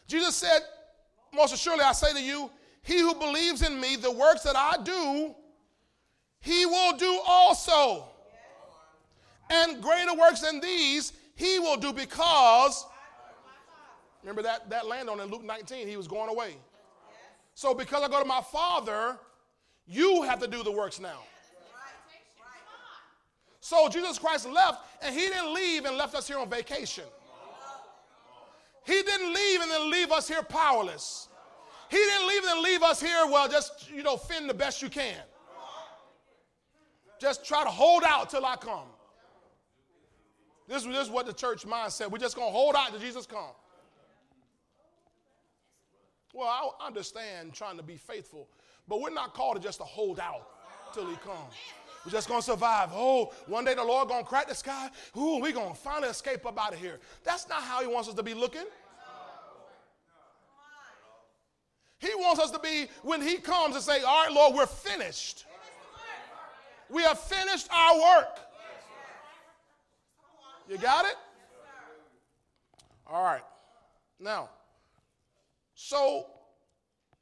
[0.08, 0.60] Jesus said,
[1.34, 2.50] Most assuredly I say to you,
[2.84, 5.36] he who believes in me, the works that I do,
[6.40, 8.12] he will do also
[9.52, 12.86] and greater works than these he will do because
[14.24, 16.56] remember that, that landowner in Luke 19, he was going away.
[17.54, 19.18] So because I go to my father,
[19.86, 21.20] you have to do the works now.
[23.60, 27.04] So Jesus Christ left, and he didn't leave and left us here on vacation.
[28.86, 31.30] He didn't leave and then leave us here powerless.
[31.90, 34.82] He didn't leave and then leave us here, well, just, you know, fend the best
[34.82, 35.18] you can.
[37.20, 38.88] Just try to hold out till I come.
[40.68, 42.10] This, this is what the church mindset.
[42.10, 43.52] We're just going to hold out till Jesus come.
[46.34, 48.48] Well, I understand trying to be faithful,
[48.88, 50.48] but we're not called to just to hold out
[50.94, 51.54] till he comes.
[52.06, 52.90] We're just gonna survive.
[52.94, 54.90] Oh, one day the Lord gonna crack the sky.
[55.18, 57.00] Ooh, we're gonna finally escape up out of here.
[57.24, 58.66] That's not how He wants us to be looking.
[62.00, 65.46] He wants us to be when He comes and say, All right, Lord, we're finished.
[66.90, 68.40] We have finished our work.
[70.68, 71.16] You got it?
[73.06, 73.44] All right.
[74.20, 74.50] Now,
[75.84, 76.28] so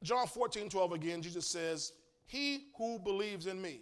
[0.02, 1.92] John 14, 12 again, Jesus says,
[2.26, 3.80] He who believes in me.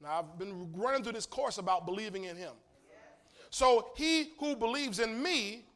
[0.00, 2.52] Now, I've been running through this course about believing in him.
[3.50, 5.66] So, he who believes in me,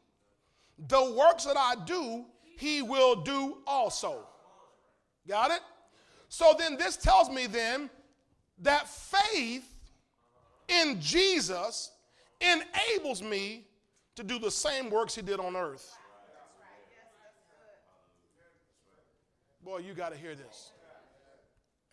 [0.87, 2.23] the works that I do,
[2.57, 4.25] he will do also.
[5.27, 5.59] Got it?
[6.29, 7.89] So then this tells me then
[8.59, 9.69] that faith
[10.69, 11.91] in Jesus
[12.39, 13.67] enables me
[14.15, 15.93] to do the same works he did on earth.
[19.65, 20.71] Boy, you got to hear this.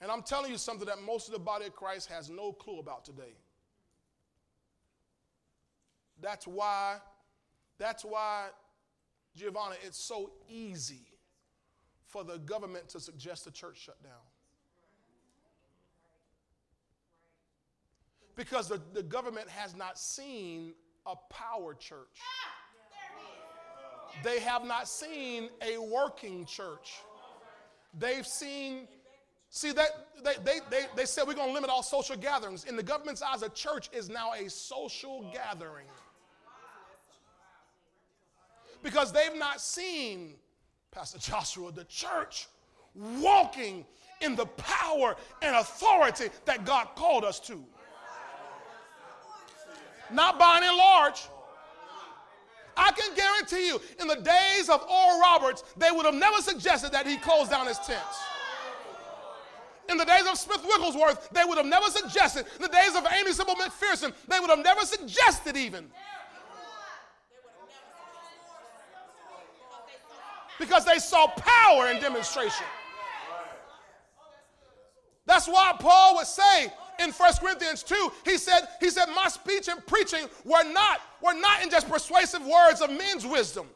[0.02, 2.78] And I'm telling you something that most of the body of Christ has no clue
[2.78, 3.34] about today.
[6.20, 6.98] That's why,
[7.78, 8.48] that's why,
[9.34, 11.06] Giovanna, it's so easy
[12.08, 14.12] for the government to suggest the church shut down.
[18.36, 20.74] Because the, the government has not seen
[21.06, 22.18] a power church.
[24.22, 26.92] They have not seen a working church.
[27.98, 28.88] They've seen
[29.54, 32.64] See, that they, they, they, they said we're going to limit all social gatherings.
[32.64, 35.84] In the government's eyes, a church is now a social gathering.
[38.82, 40.36] Because they've not seen,
[40.90, 42.48] Pastor Joshua, the church
[43.20, 43.84] walking
[44.22, 47.62] in the power and authority that God called us to.
[50.10, 51.28] Not by and large.
[52.76, 56.92] I can guarantee you, in the days of Oral Roberts, they would have never suggested
[56.92, 58.18] that he closed down his tents
[59.92, 62.46] in the days of Smith Wigglesworth, they would have never suggested.
[62.56, 65.90] In the days of Aimee Semple McPherson, they would have never suggested even.
[70.58, 72.66] Because they saw power in demonstration.
[75.26, 79.68] That's why Paul would say in 1 Corinthians 2, he said, he said, My speech
[79.68, 83.66] and preaching were not, were not in just persuasive words of men's wisdom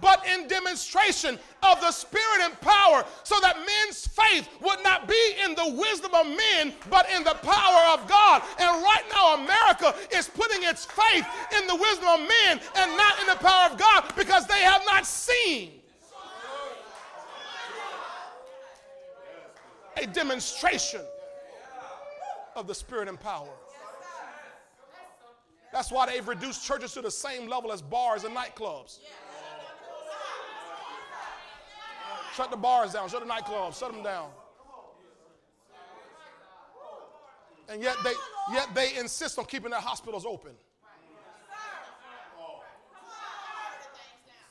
[0.00, 5.34] but in demonstration of the Spirit and power, so that men's faith would not be
[5.44, 8.42] in the wisdom of men, but in the power of God.
[8.58, 11.26] And right now, America is putting its faith
[11.58, 14.82] in the wisdom of men and not in the power of God because they have
[14.86, 15.72] not seen
[19.96, 21.00] a demonstration
[22.58, 23.48] of the Spirit and power.
[25.72, 29.00] That's why they've reduced churches to the same level as bars and nightclubs.
[32.34, 34.30] Shut the bars down, shut the nightclubs, shut them down.
[37.68, 38.12] And yet they,
[38.52, 40.52] yet they insist on keeping their hospitals open.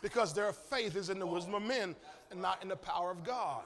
[0.02, 1.96] Because their faith is in the wisdom of men
[2.30, 3.63] and not in the power of God.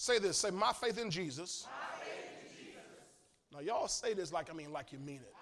[0.00, 0.38] Say this.
[0.38, 1.66] Say, my faith in Jesus.
[2.00, 2.08] Faith
[2.42, 2.80] in Jesus.
[3.52, 5.34] Now, y'all say this like I mean, like you mean it.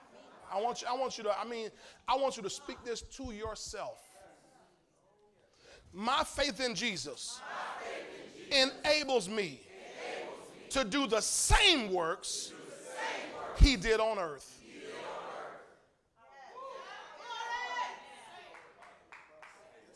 [0.52, 1.68] I want you, I want you to, I mean,
[2.08, 4.00] I want you to speak this to yourself.
[5.92, 7.40] My faith in Jesus,
[7.78, 9.60] faith in Jesus enables, me enables me
[10.70, 14.60] to do the same works, the same works he did on earth.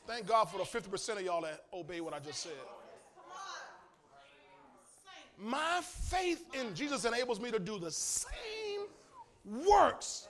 [0.07, 2.53] Thank God for the 50% of y'all that obey what I just said.
[5.43, 8.83] My faith in Jesus enables me to do the same
[9.45, 10.29] works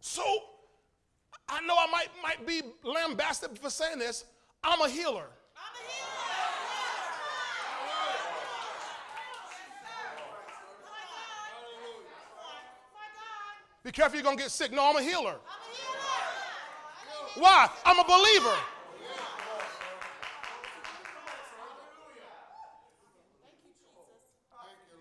[0.00, 0.22] so
[1.48, 4.24] I know I might, might be lambasted for saying this.
[4.64, 5.26] I'm a healer.
[13.82, 14.72] Be careful, you're going to get sick.
[14.72, 15.36] No, I'm a healer.
[17.36, 17.68] Why?
[17.86, 18.56] I'm a believer.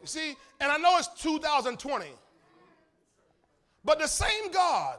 [0.01, 2.05] You see, and I know it's 2020.
[3.83, 4.97] But the same God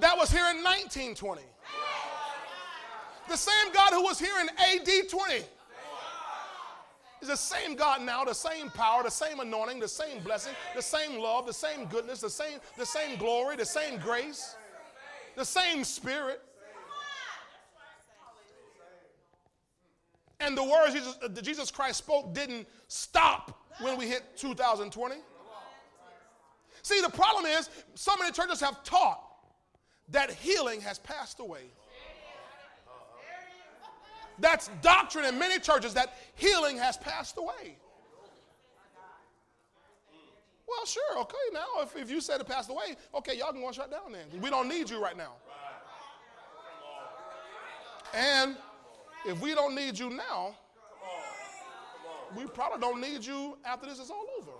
[0.00, 1.42] that was here in 1920
[3.28, 5.34] The same God who was here in AD 20
[7.22, 10.82] is the same God now, the same power, the same anointing, the same blessing, the
[10.82, 14.56] same love, the same goodness, the same, the same glory, the same grace,
[15.34, 16.42] the same spirit.
[20.44, 25.16] And the words Jesus, Jesus Christ spoke didn't stop when we hit 2020.
[26.82, 29.20] See, the problem is so many churches have taught
[30.10, 31.62] that healing has passed away.
[34.38, 37.78] That's doctrine in many churches that healing has passed away.
[40.66, 43.70] Well, sure, okay, now if, if you said it passed away, okay, y'all can go
[43.70, 44.40] shut down then.
[44.40, 45.34] We don't need you right now.
[48.12, 48.56] And
[49.26, 50.54] if we don't need you now,
[52.36, 54.50] we probably don't need you after this is all over.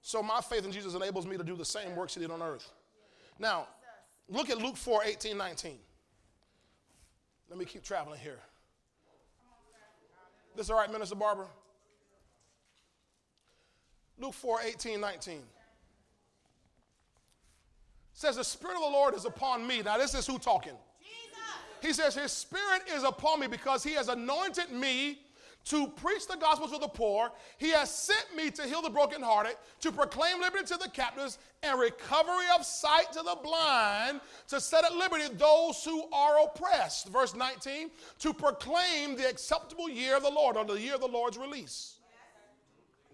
[0.00, 2.42] So my faith in Jesus enables me to do the same works he did on
[2.42, 2.70] earth.
[3.38, 3.66] Now,
[4.28, 5.78] look at Luke 4 18, 19.
[7.48, 8.38] Let me keep traveling here.
[10.54, 11.46] This is all right, Minister Barber?
[14.18, 15.42] Luke 4 18, 19
[18.14, 19.82] says, The Spirit of the Lord is upon me.
[19.82, 20.72] Now, this is who talking.
[21.82, 25.18] He says, His Spirit is upon me because He has anointed me
[25.66, 27.30] to preach the gospel to the poor.
[27.58, 31.78] He has sent me to heal the brokenhearted, to proclaim liberty to the captives, and
[31.78, 37.08] recovery of sight to the blind, to set at liberty those who are oppressed.
[37.08, 41.08] Verse 19, to proclaim the acceptable year of the Lord, or the year of the
[41.08, 41.96] Lord's release.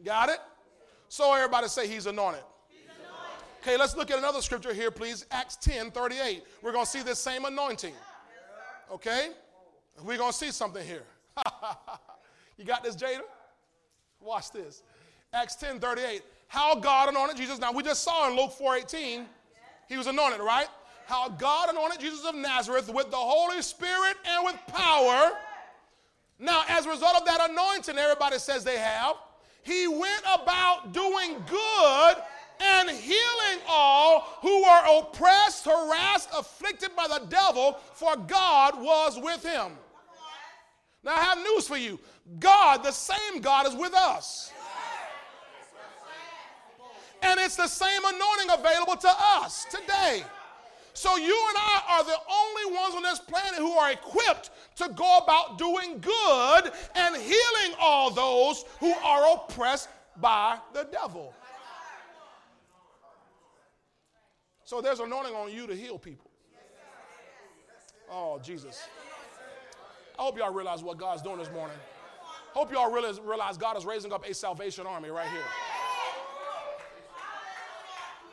[0.05, 0.41] Got it?
[1.09, 2.43] So everybody say he's anointed.
[3.63, 5.27] Okay, let's look at another scripture here, please.
[5.31, 6.45] Acts 10 38.
[6.63, 7.93] We're going to see this same anointing.
[8.91, 9.29] Okay?
[10.03, 11.03] We're going to see something here.
[12.57, 13.21] you got this, Jada?
[14.19, 14.83] Watch this.
[15.35, 16.23] Acts 10 38.
[16.49, 17.59] How God anointed Jesus.
[17.59, 19.27] Now, we just saw in Luke 4 18,
[19.91, 20.69] he was anointed, right?
[21.05, 25.33] How God anointed Jesus of Nazareth with the Holy Spirit and with power.
[26.39, 29.17] Now, as a result of that anointing, everybody says they have,
[29.63, 32.17] he went about doing good
[32.61, 39.43] and healing all who were oppressed, harassed, afflicted by the devil, for God was with
[39.43, 39.73] him.
[41.03, 41.99] Now, I have news for you
[42.39, 44.53] God, the same God, is with us.
[47.23, 50.23] And it's the same anointing available to us today.
[50.95, 54.91] So, you and I are the only ones on this planet who are equipped to
[54.95, 61.35] go about doing good and healing all those who are oppressed by the devil.
[64.71, 66.31] So there's anointing on you to heal people.
[68.09, 68.81] Oh, Jesus.
[70.17, 71.77] I hope y'all realize what God's doing this morning.
[72.55, 75.43] Hope y'all realize, realize God is raising up a salvation army right here.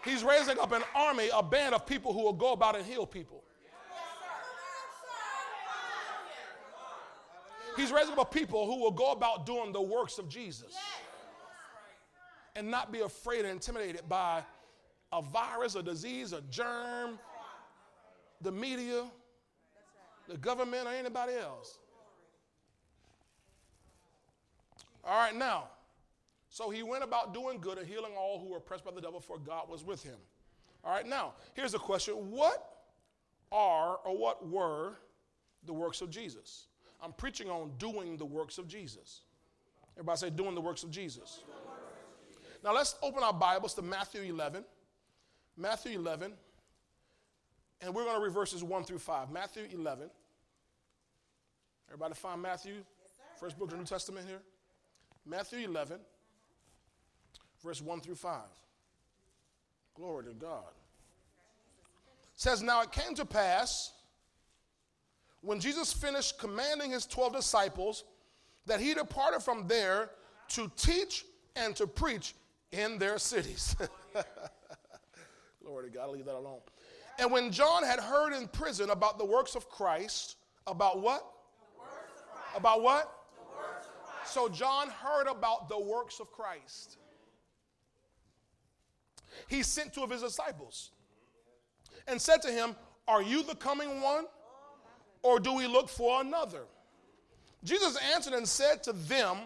[0.05, 3.07] He's raising up an army, a band of people who will go about and heal
[3.07, 3.43] people.
[7.75, 10.77] He's raising up people who will go about doing the works of Jesus
[12.55, 14.43] and not be afraid and intimidated by
[15.11, 17.19] a virus, a disease, a germ,
[18.41, 19.05] the media,
[20.27, 21.79] the government, or anybody else.
[25.03, 25.69] All right, now,
[26.49, 29.19] so he went about doing good and healing all who were oppressed by the devil,
[29.19, 30.17] for God was with him.
[30.83, 32.77] All right, now, here's a question What
[33.51, 34.95] are or what were
[35.65, 36.67] the works of Jesus?
[37.01, 39.21] I'm preaching on doing the works of Jesus.
[39.95, 41.43] Everybody say, doing the works of Jesus.
[42.63, 44.63] Now, let's open our Bibles to Matthew 11.
[45.57, 46.33] Matthew 11,
[47.81, 49.31] and we're going to read verses 1 through 5.
[49.31, 50.09] Matthew 11.
[51.89, 52.73] Everybody find Matthew?
[52.73, 54.41] Yes, First book of the New Testament here.
[55.25, 55.97] Matthew 11,
[57.63, 58.41] verse 1 through 5.
[59.95, 60.69] Glory to God.
[62.35, 63.93] It says, Now it came to pass
[65.41, 68.03] when Jesus finished commanding his 12 disciples
[68.67, 70.11] that he departed from there
[70.49, 72.35] to teach and to preach
[72.71, 73.75] in their cities.
[75.67, 76.61] Glory to God, I'll leave that alone.
[77.19, 81.29] And when John had heard in prison about the works of Christ, about what?
[82.55, 83.13] About what?
[84.23, 86.97] So John heard about the works of Christ.
[89.49, 90.91] He sent two of his disciples
[92.07, 92.73] and said to him,
[93.05, 94.23] Are you the coming one?
[95.21, 96.61] Or do we look for another?
[97.65, 99.37] Jesus answered and said to them,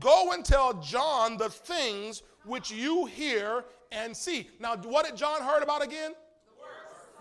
[0.00, 4.50] Go and tell John the things which you hear and see.
[4.60, 6.12] Now, what did John heard about again?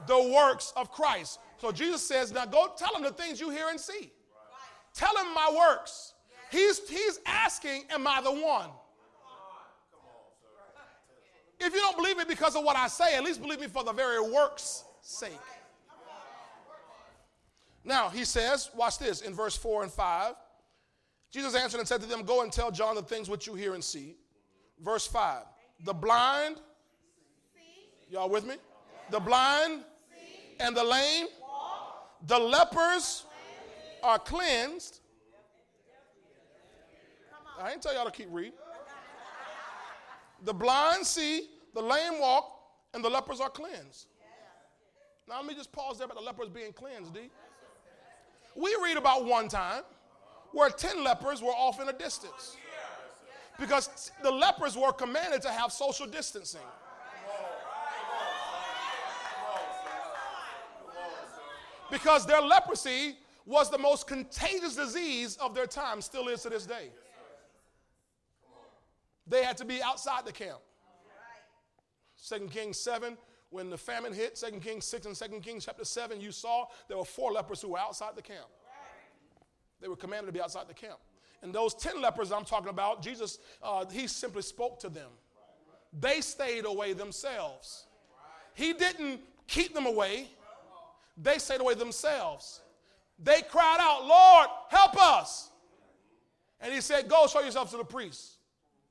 [0.05, 1.39] The works, the works of Christ.
[1.57, 3.93] So Jesus says, now go tell him the things you hear and see.
[3.93, 4.11] Right.
[4.93, 6.13] Tell him my works.
[6.51, 8.69] He's, he's asking, am I the one?
[11.59, 13.83] If you don't believe me because of what I say, at least believe me for
[13.83, 15.31] the very work's sake.
[17.85, 20.35] Now, he says, watch this in verse 4 and 5.
[21.31, 23.73] Jesus answered and said to them, Go and tell John the things which you hear
[23.73, 24.15] and see.
[24.79, 25.43] Verse 5
[25.83, 26.57] The blind,
[28.09, 28.55] y'all with me?
[29.11, 29.83] The blind
[30.59, 31.27] and the lame,
[32.25, 33.25] the lepers
[34.01, 35.01] are cleansed.
[37.61, 38.53] I ain't tell y'all to keep reading.
[40.43, 42.49] The blind see, the lame walk,
[42.93, 44.07] and the lepers are cleansed.
[45.27, 47.29] Now, let me just pause there about the lepers being cleansed, D.
[48.55, 49.83] We read about one time
[50.51, 52.57] where 10 lepers were off in a distance
[53.59, 56.61] because the lepers were commanded to have social distancing.
[61.91, 66.65] Because their leprosy was the most contagious disease of their time, still is to this
[66.65, 66.89] day.
[69.27, 70.59] They had to be outside the camp.
[72.15, 73.17] Second Kings 7,
[73.49, 76.97] when the famine hit, Second Kings 6 and Second Kings chapter 7, you saw there
[76.97, 78.47] were four lepers who were outside the camp.
[79.79, 80.99] They were commanded to be outside the camp.
[81.43, 85.09] And those 10 lepers I'm talking about, Jesus, uh, he simply spoke to them.
[85.99, 87.85] They stayed away themselves.
[88.55, 90.29] He didn't keep them away,
[91.17, 92.61] they stayed away themselves.
[93.21, 95.49] They cried out, Lord, help us.
[96.59, 98.37] And he said, Go show yourself to the priest.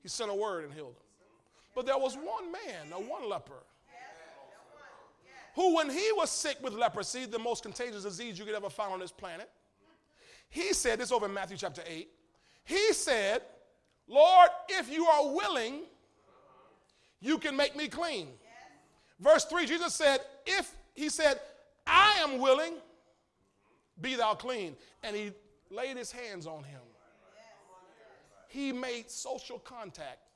[0.03, 1.03] He sent a word and healed them.
[1.75, 3.65] But there was one man, a one leper,
[5.55, 8.93] who, when he was sick with leprosy, the most contagious disease you could ever find
[8.93, 9.51] on this planet,
[10.49, 12.09] he said, this over in Matthew chapter 8,
[12.65, 13.43] he said,
[14.09, 15.83] Lord, if you are willing,
[17.21, 18.29] you can make me clean.
[19.21, 21.41] Verse 3, Jesus said, if he said,
[21.87, 22.75] I am willing,
[24.01, 24.77] be thou clean.
[25.03, 25.33] And he
[25.71, 26.81] laid his hands on him.
[28.49, 30.29] He made social contact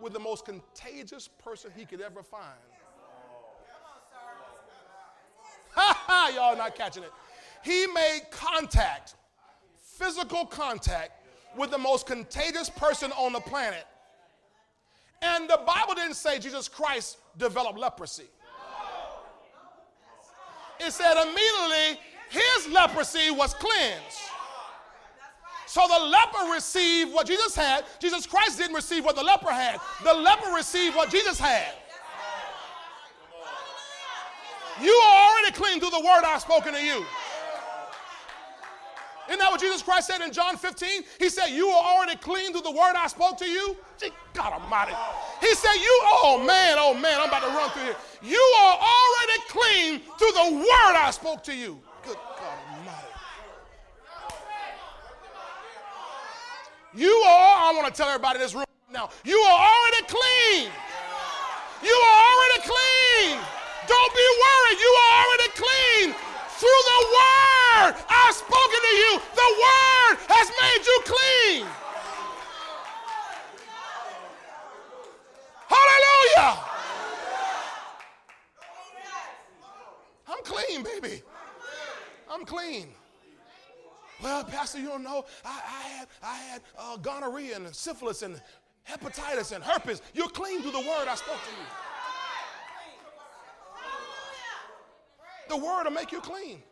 [0.00, 2.44] with the most contagious person he could ever find.
[5.74, 7.12] Ha ha, y'all not catching it.
[7.62, 9.16] He made contact,
[9.98, 11.10] physical contact,
[11.56, 13.84] with the most contagious person on the planet.
[15.22, 18.28] And the Bible didn't say Jesus Christ developed leprosy.
[20.78, 24.18] It said immediately his leprosy was cleansed.
[25.66, 27.84] So the leper received what Jesus had.
[27.98, 29.80] Jesus Christ didn't receive what the leper had.
[30.04, 31.74] The leper received what Jesus had.
[34.80, 37.04] You are already clean through the word I've spoken to you.
[39.28, 41.02] Isn't that what Jesus Christ said in John 15?
[41.18, 43.76] He said, You are already clean through the word I spoke to you.
[44.32, 44.94] God Almighty.
[45.40, 47.96] He said, You, oh man, oh man, I'm about to run through here.
[48.22, 51.78] You are already clean through the word I spoke to you.
[52.06, 53.06] Good God Almighty.
[56.94, 60.72] You are, I want to tell everybody in this room now, you are already clean.
[61.84, 63.36] You are already clean.
[63.86, 64.78] Don't be worried.
[64.80, 66.14] You are already clean
[66.58, 69.12] through the word I've spoken to you.
[69.34, 71.66] The word has made you clean.
[75.68, 76.58] Hallelujah.
[80.28, 81.22] I'm clean, baby.
[82.30, 82.88] I'm clean.
[84.22, 85.24] Well, Pastor, you don't know.
[85.44, 88.40] I, I had, I had uh, gonorrhea and syphilis and
[88.88, 90.02] hepatitis and herpes.
[90.12, 91.87] You're clean through the word I spoke to you.
[95.48, 96.62] The word will make you clean.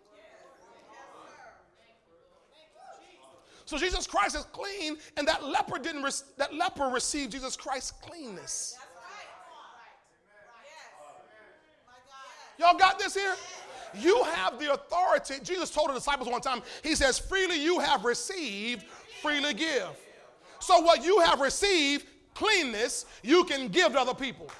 [3.64, 6.02] So Jesus Christ is clean, and that leper didn't.
[6.02, 8.76] Re- that leper received Jesus Christ's cleanness.
[12.58, 13.34] Y'all got this here?
[13.98, 15.34] You have the authority.
[15.42, 18.84] Jesus told the disciples one time, He says, freely you have received,
[19.20, 19.88] freely give.
[20.60, 24.50] So, what you have received, cleanness, you can give to other people.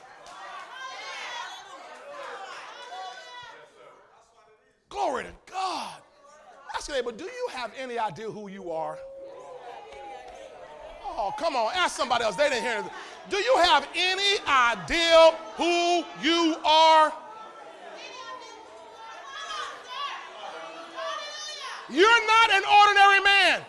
[4.89, 5.97] Glory to God.
[6.87, 8.97] Ask your neighbor, do you have any idea who you are?
[11.03, 12.37] Oh, come on, ask somebody else.
[12.37, 12.85] They didn't hear it.
[13.29, 17.13] Do you have any idea who you are?
[21.91, 23.63] You're not an ordinary man.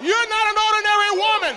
[0.00, 1.54] You're not an ordinary woman.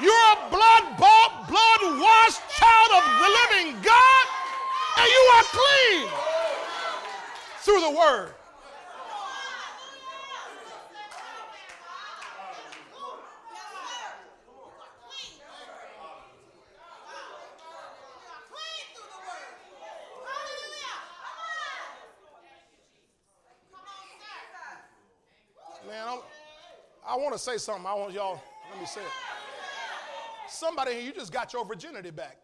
[0.00, 4.24] You're a blood bought, blood washed child of the living God,
[4.98, 6.08] and you are clean
[7.62, 8.30] through the word.
[27.08, 27.86] I want to say something.
[27.86, 28.40] I want y'all,
[28.70, 29.06] let me say it.
[30.48, 32.38] Somebody here, you just got your virginity back.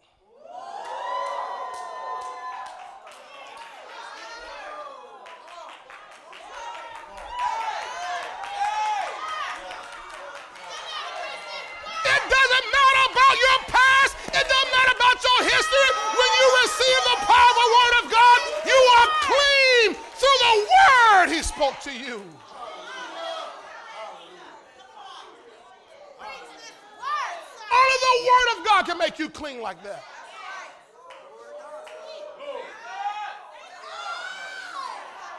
[29.60, 30.02] Like that.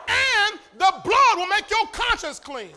[0.07, 2.73] And the blood will make your conscience clean.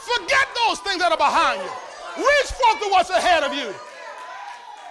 [0.00, 1.70] Forget those things that are behind you.
[2.24, 3.74] Reach forth to what's ahead of you.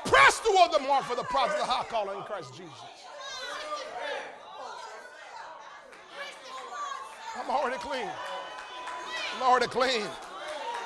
[0.06, 2.72] Press toward the mark for the prize of the high calling in Christ Jesus.
[7.36, 8.08] I'm already clean.
[9.36, 10.06] I'm already clean.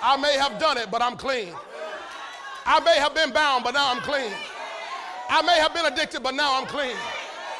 [0.01, 1.53] I may have done it, but I'm clean.
[2.65, 4.31] I may have been bound, but now I'm clean.
[5.29, 6.95] I may have been addicted, but now I'm clean.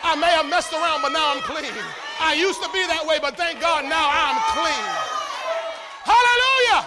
[0.04, 1.72] I may have messed around, but now I'm clean.
[2.20, 4.86] I used to be that way, but thank God now I'm clean.
[6.04, 6.82] Hallelujah.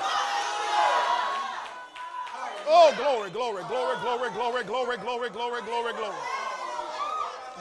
[2.66, 6.22] Oh, glory, glory, glory, glory, glory, glory, glory, glory, glory, glory.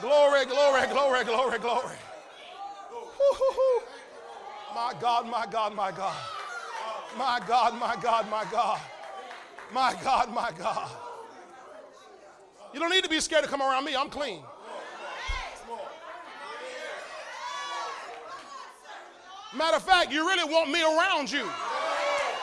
[0.00, 1.96] Glory, glory, glory, glory, glory.
[4.74, 6.33] My God, my God, my God.
[7.16, 8.80] My God, my God, my God.
[9.72, 10.90] My God, my God.
[12.72, 13.94] You don't need to be scared to come around me.
[13.94, 14.42] I'm clean.
[19.56, 21.46] Matter of fact, you really want me around you.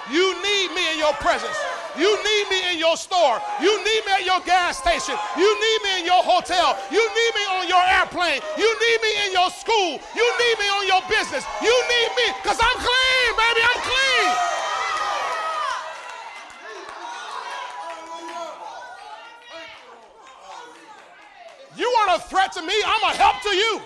[0.10, 1.58] You need me in your presence.
[2.00, 3.42] You need me in your store.
[3.60, 5.16] You need me at your gas station.
[5.36, 6.80] You need me in your hotel.
[6.90, 8.40] You need me on your airplane.
[8.58, 10.00] You need me in your school.
[10.16, 11.44] You need me on your business.
[11.62, 13.62] You need me because I'm clean, baby.
[13.68, 14.11] I'm clean.
[22.14, 22.74] A threat to me.
[22.86, 23.82] I'm a help to you.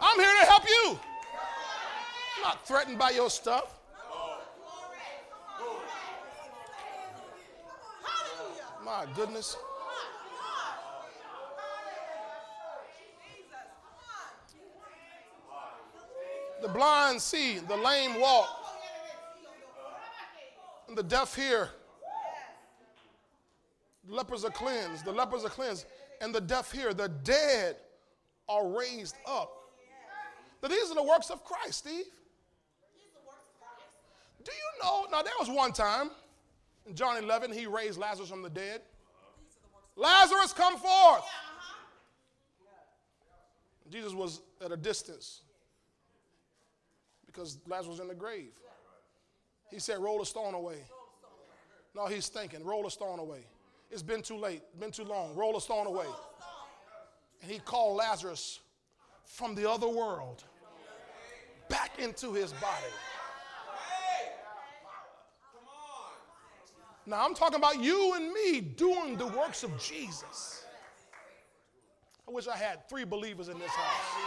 [0.00, 0.98] I'm here to help you.
[2.36, 3.74] I'm not threatened by your stuff.
[8.82, 9.58] My goodness.
[16.62, 18.48] The blind see, the lame walk,
[20.88, 21.68] and the deaf hear.
[24.08, 25.86] Lepers are cleansed, the lepers are cleansed,
[26.20, 26.94] and the deaf hear.
[26.94, 27.76] The dead
[28.48, 29.52] are raised up.
[30.62, 32.06] Now, these are the works of Christ, Steve.
[34.44, 35.06] Do you know?
[35.10, 36.10] Now, there was one time
[36.88, 38.80] in John 11, he raised Lazarus from the dead.
[39.94, 41.24] Lazarus, come forth.
[43.90, 45.42] Jesus was at a distance
[47.26, 48.52] because Lazarus was in the grave.
[49.70, 50.78] He said, Roll a stone away.
[51.94, 53.44] No, he's thinking, Roll a stone away.
[53.90, 55.34] It's been too late, been too long.
[55.34, 56.06] Roll a stone away.
[57.42, 58.60] And he called Lazarus
[59.24, 60.44] from the other world
[61.68, 62.92] back into his body.
[67.06, 70.66] Now, I'm talking about you and me doing the works of Jesus.
[72.28, 74.22] I wish I had three believers in this house.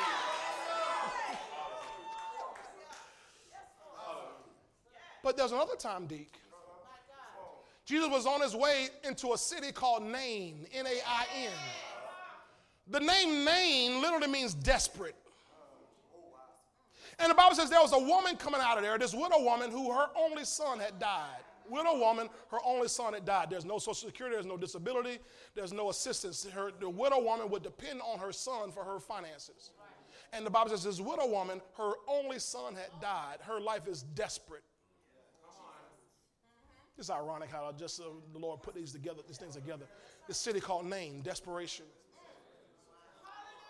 [5.23, 6.40] but there's another time, Deke.
[7.91, 11.51] Jesus was on his way into a city called Nain, N A I N.
[12.87, 15.15] The name Nain literally means desperate.
[17.19, 19.71] And the Bible says there was a woman coming out of there, this widow woman
[19.71, 21.41] who her only son had died.
[21.69, 23.49] Widow woman, her only son had died.
[23.49, 25.19] There's no social security, there's no disability,
[25.53, 26.45] there's no assistance.
[26.45, 29.71] Her, the widow woman would depend on her son for her finances.
[30.31, 33.39] And the Bible says this widow woman, her only son had died.
[33.41, 34.63] Her life is desperate.
[36.97, 39.85] It's ironic how just uh, the Lord put these together, these things together.
[40.27, 41.85] This city called Nain, desperation.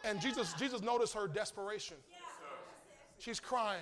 [0.03, 1.97] And Jesus, Jesus noticed her desperation.
[3.19, 3.81] She's crying.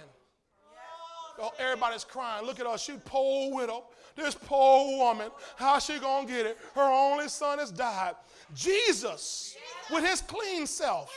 [1.42, 2.46] Oh, everybody's crying.
[2.46, 2.78] Look at her.
[2.78, 3.86] She poor widow.
[4.16, 5.30] This poor woman.
[5.56, 6.58] How's she gonna get it?
[6.76, 8.16] Her only son has died.
[8.54, 9.56] Jesus,
[9.90, 11.16] with his clean self,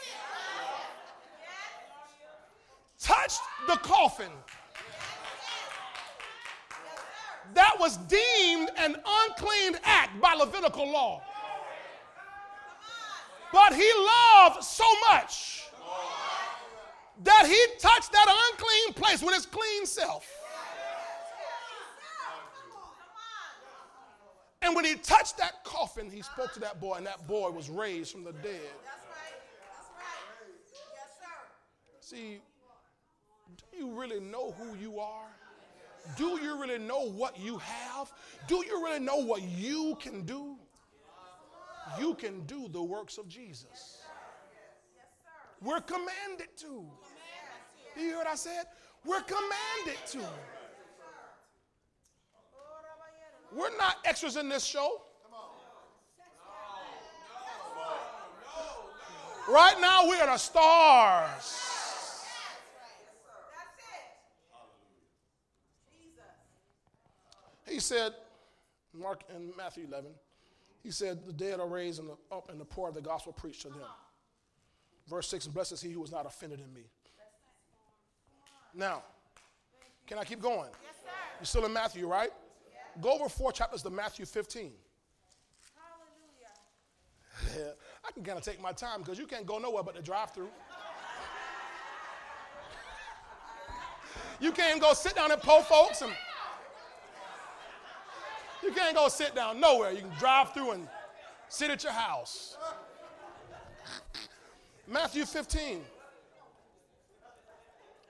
[3.01, 4.31] touched the coffin.
[7.55, 11.23] That was deemed an unclean act by Levitical law.
[13.53, 15.67] But he loved so much
[17.23, 20.27] that he touched that unclean place with his clean self.
[24.63, 27.69] And when he touched that coffin, he spoke to that boy, and that boy was
[27.69, 28.71] raised from the dead.
[32.01, 32.41] See,
[33.57, 35.27] do you really know who you are?
[36.17, 38.13] Do you really know what you have?
[38.49, 40.57] Do you really know what you can do?
[41.99, 44.03] You can do the works of Jesus.
[45.61, 46.85] We're commanded to.
[47.97, 48.65] You hear what I said?
[49.05, 50.21] We're commanded to.
[53.55, 55.03] We're not extras in this show.
[59.49, 61.72] Right now, we are the stars.
[67.69, 68.13] He said,
[68.95, 70.11] Mark in Matthew 11,
[70.83, 73.33] he said, The dead are raised and the, up, and the poor of the gospel
[73.33, 73.81] preached to them.
[75.09, 76.83] Verse 6 And blessed is he who was not offended in me.
[78.75, 79.03] Now,
[80.07, 80.71] can I keep going?
[80.83, 81.09] Yes, sir.
[81.39, 82.31] You're still in Matthew, right?
[83.01, 84.73] Go over four chapters to Matthew 15.
[87.45, 87.75] Hallelujah.
[88.07, 90.33] I can kind of take my time because you can't go nowhere but the drive
[90.33, 90.49] through.
[94.41, 96.13] You can't go sit down and Po Folks and
[98.63, 99.93] you can't go sit down nowhere.
[99.93, 100.89] You can drive through and
[101.49, 102.57] sit at your house.
[104.87, 105.81] Matthew 15.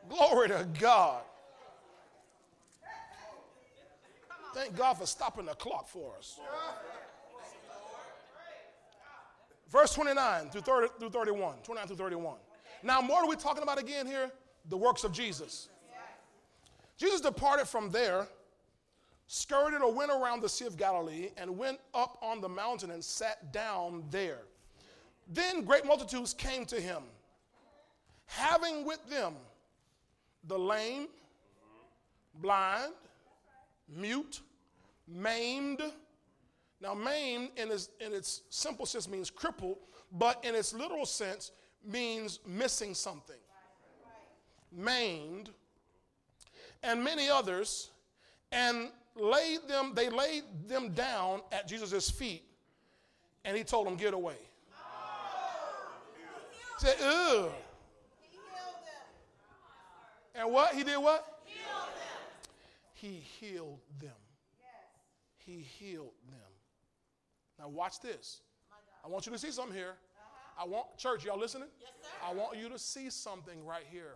[0.09, 1.23] Glory to God.
[4.55, 6.39] Thank God for stopping the clock for us.
[9.71, 11.55] Verse 29 through, 30, through 31.
[11.63, 12.37] 29 through 31.
[12.83, 14.31] Now, what are we talking about again here?
[14.69, 15.69] The works of Jesus.
[16.99, 18.29] Jesus departed from there,
[19.35, 23.03] skirted or went around the Sea of Galilee, and went up on the mountain and
[23.03, 24.41] sat down there.
[25.27, 27.03] Then great multitudes came to him,
[28.27, 29.33] having with them
[30.45, 31.09] the lame,
[32.43, 32.93] blind,
[33.89, 34.43] mute,
[35.09, 35.81] maimed.
[36.83, 39.79] Now, maimed in its, in its simple sense means crippled,
[40.13, 41.53] but in its literal sense
[41.83, 43.41] means missing something.
[44.71, 45.49] Maimed,
[46.83, 47.93] and many others,
[48.51, 52.43] and laid them, they laid them down at Jesus' feet,
[53.45, 54.37] and he told them, Get away.
[56.79, 57.53] He said, Ugh.
[58.21, 60.43] He healed them.
[60.43, 60.75] And what?
[60.75, 61.43] He did what?
[61.45, 61.89] Healed.
[62.95, 64.11] He healed them.
[65.37, 66.39] He healed them.
[67.59, 68.41] Now watch this.
[69.05, 69.95] I want you to see something here.
[70.59, 71.69] I want church, y'all listening?
[71.81, 72.09] Yes, sir.
[72.29, 74.15] I want you to see something right here.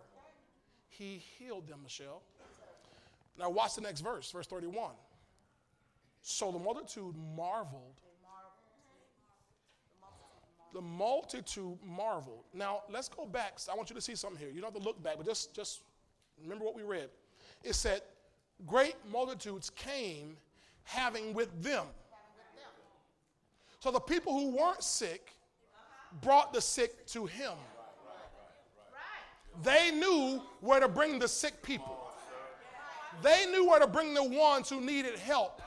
[0.87, 2.21] He healed them, Michelle.
[3.37, 4.91] Now watch the next verse, verse 31.
[6.21, 7.95] So the multitude marveled.
[10.73, 12.43] The multitude marveled.
[12.53, 13.57] Now let's go back.
[13.71, 14.49] I want you to see something here.
[14.49, 15.81] You don't have to look back, but just, just
[16.41, 17.09] remember what we read.
[17.63, 18.01] It said,
[18.65, 20.35] Great multitudes came
[20.83, 21.85] having with them.
[23.79, 25.33] So the people who weren't sick
[26.21, 27.53] brought the sick to him.
[29.63, 31.96] They knew where to bring the sick people.
[33.23, 35.61] They knew where to bring the ones who needed help.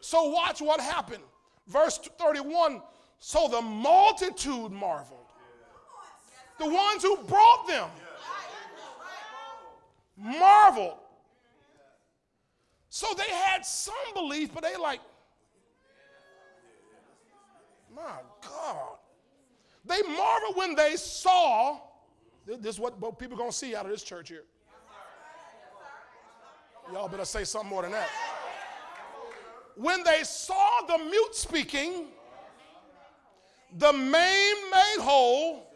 [0.00, 1.22] So watch what happened.
[1.66, 2.82] Verse 31
[3.18, 5.20] So the multitude marveled.
[6.58, 7.88] The ones who brought them
[10.16, 10.98] marveled.
[12.88, 15.00] So they had some belief, but they like,
[17.94, 18.98] my God.
[19.84, 21.80] They marveled when they saw,
[22.46, 24.44] this is what people going to see out of this church here.
[26.92, 28.08] Y'all better say something more than that.
[29.76, 32.06] When they saw the mute speaking,
[33.78, 35.66] the maimed made whole,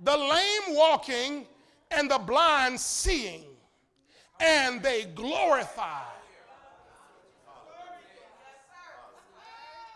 [0.00, 1.46] the lame walking,
[1.90, 3.44] and the blind seeing,
[4.40, 6.02] and they glorified.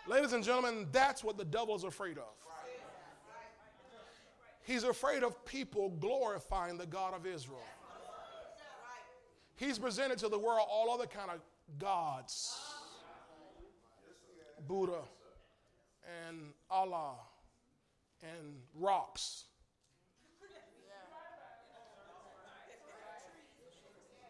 [0.07, 2.33] Ladies and gentlemen, that's what the devil is afraid of.
[4.63, 7.61] He's afraid of people glorifying the God of Israel.
[9.59, 11.41] He's presented to the world all other kind of
[11.81, 12.57] gods.
[14.69, 15.01] Buddha
[16.29, 16.39] and
[16.71, 17.15] Allah
[18.23, 19.45] and rocks.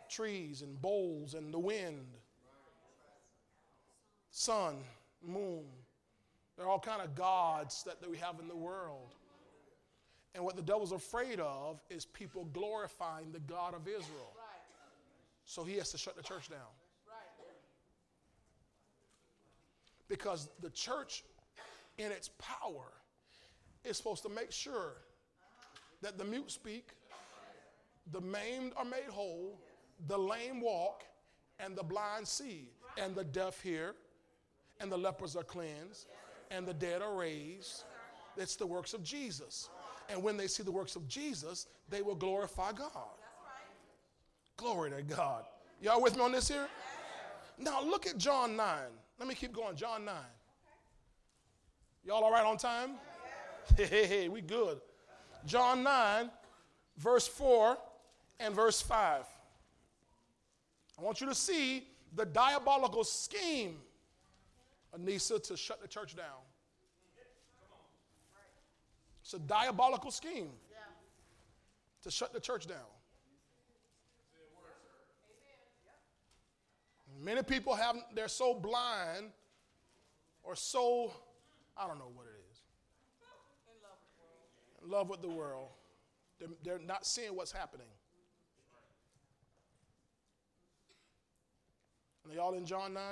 [0.08, 2.06] Trees and bowls and the wind.
[4.30, 4.76] Sun,
[5.22, 5.64] moon.
[6.56, 9.14] There are all kind of gods that, that we have in the world.
[10.34, 14.32] And what the devil's afraid of is people glorifying the God of Israel.
[15.48, 16.58] So he has to shut the church down.
[20.06, 21.24] Because the church,
[21.96, 22.92] in its power,
[23.82, 24.92] is supposed to make sure
[26.02, 26.90] that the mute speak,
[28.12, 29.58] the maimed are made whole,
[30.06, 31.04] the lame walk,
[31.58, 32.68] and the blind see,
[32.98, 33.94] and the deaf hear,
[34.80, 36.08] and the lepers are cleansed,
[36.50, 37.84] and the dead are raised.
[38.36, 39.70] It's the works of Jesus.
[40.10, 43.17] And when they see the works of Jesus, they will glorify God.
[44.58, 45.44] Glory to God.
[45.80, 46.66] Y'all with me on this here?
[47.58, 48.76] Now look at John 9.
[49.18, 49.76] Let me keep going.
[49.76, 50.14] John 9.
[52.04, 52.90] Y'all all right on time?
[53.76, 54.80] Hey, hey, hey, we good.
[55.44, 56.30] John 9,
[56.96, 57.76] verse 4
[58.40, 59.26] and verse 5.
[60.98, 61.86] I want you to see
[62.16, 63.76] the diabolical scheme,
[64.98, 66.40] Anissa, to shut the church down.
[69.20, 70.48] It's a diabolical scheme
[72.02, 72.78] to shut the church down.
[77.20, 79.30] Many people have, they're so blind
[80.44, 81.12] or so,
[81.76, 82.60] I don't know what it is,
[84.84, 85.68] in love with the world.
[86.38, 87.86] They're, they're not seeing what's happening.
[92.28, 93.02] Are y'all in John 9?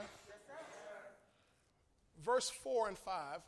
[2.25, 3.41] Verse 4 and 5.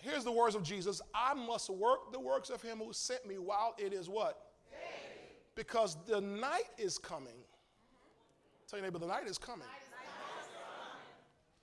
[0.00, 3.38] Here's the words of Jesus I must work the works of him who sent me
[3.38, 4.38] while it is what?
[5.54, 7.37] Because the night is coming.
[8.68, 9.66] Tell your neighbor, the night is coming.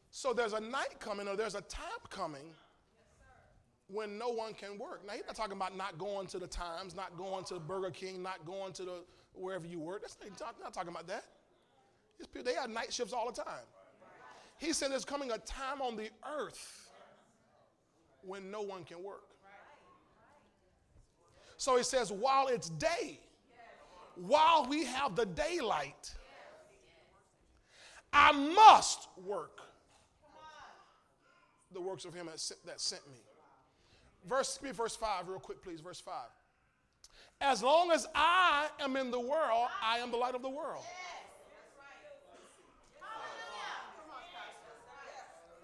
[0.09, 2.53] So there's a night coming, or there's a time coming
[3.87, 5.05] when no one can work.
[5.05, 8.23] Now, he's not talking about not going to the Times, not going to Burger King,
[8.23, 9.03] not going to the
[9.33, 10.01] wherever you work.
[10.01, 11.25] That's not, not talking about that.
[12.33, 13.65] They have night shifts all the time.
[14.57, 16.89] He said there's coming a time on the earth
[18.21, 19.25] when no one can work.
[21.57, 23.19] So he says, while it's day,
[24.15, 26.15] while we have the daylight,
[28.17, 29.59] I must work
[31.73, 33.17] the works of him that sent me.
[34.25, 35.81] Verse, verse 5, real quick, please.
[35.81, 36.13] Verse 5.
[37.41, 40.85] As long as I am in the world, I am the light of the world.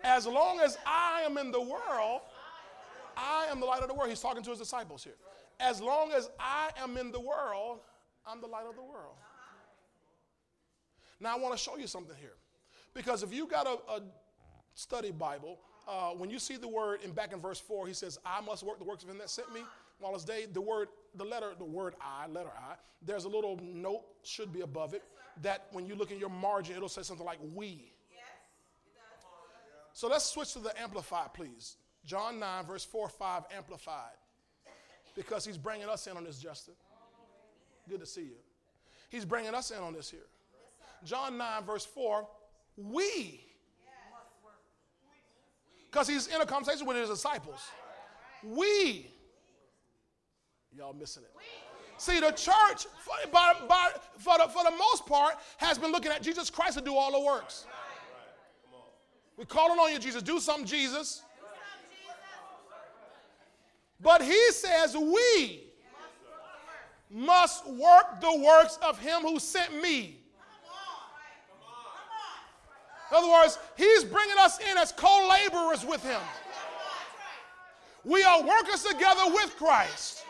[0.04, 2.22] As long as I am in the world,
[3.16, 4.10] I am the light of the world.
[4.10, 5.16] He's talking to his disciples here.
[5.60, 7.80] As long as I am in the world,
[8.26, 9.16] I'm the light of the world.
[11.20, 12.34] Now, I want to show you something here.
[12.94, 14.02] Because if you got a, a
[14.74, 18.20] study Bible, uh, when you see the word in back in verse 4, he says,
[18.26, 19.62] I must work the works of him that sent me
[20.00, 20.46] while it's day.
[20.52, 24.62] The word, the letter, the word I, letter I, there's a little note, should be
[24.62, 25.04] above it,
[25.42, 27.92] that when you look in your margin, it'll say something like we.
[29.94, 31.78] So let's switch to the Amplified, please.
[32.06, 34.16] John 9, verse 4 5, Amplified.
[35.16, 36.74] Because he's bringing us in on this, Justin.
[37.90, 38.38] Good to see you.
[39.10, 40.28] He's bringing us in on this here.
[41.04, 42.28] John 9, verse 4,
[42.78, 43.42] we.
[45.92, 47.62] Because he's in a conversation with his disciples.
[48.44, 49.08] We.
[50.76, 51.32] Y'all missing it.
[51.98, 56.12] See, the church, for, by, by, for, the, for the most part, has been looking
[56.12, 57.66] at Jesus Christ to do all the works.
[59.38, 60.24] We're calling on you, Jesus.
[60.24, 61.22] Do something, Jesus.
[64.00, 65.64] But he says, We
[67.10, 70.21] must work the works of him who sent me.
[73.12, 76.22] In other words, he's bringing us in as co laborers with him.
[78.06, 80.24] We are workers together with Christ.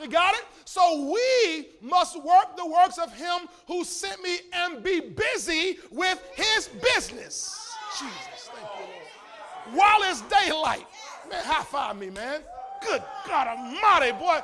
[0.00, 0.44] You got it?
[0.64, 6.22] So we must work the works of him who sent me and be busy with
[6.34, 7.74] his business.
[7.98, 9.78] Jesus, thank you, Lord.
[9.78, 10.86] While it's daylight.
[11.30, 12.40] Man, high five me, man.
[12.86, 14.38] Good God Almighty, boy.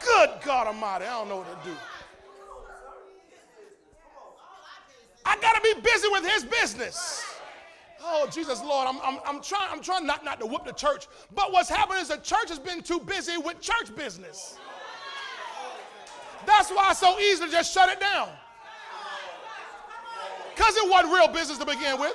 [0.00, 1.04] Good God Almighty.
[1.04, 1.76] I don't know what to do.
[5.28, 7.24] I got to be busy with his business.
[8.02, 11.06] Oh, Jesus, Lord, I'm, I'm, I'm, trying, I'm trying not, not to whoop the church.
[11.34, 14.56] But what's happened is the church has been too busy with church business.
[16.46, 18.30] That's why it's so easy to just shut it down.
[20.54, 22.14] Because it wasn't real business to begin with.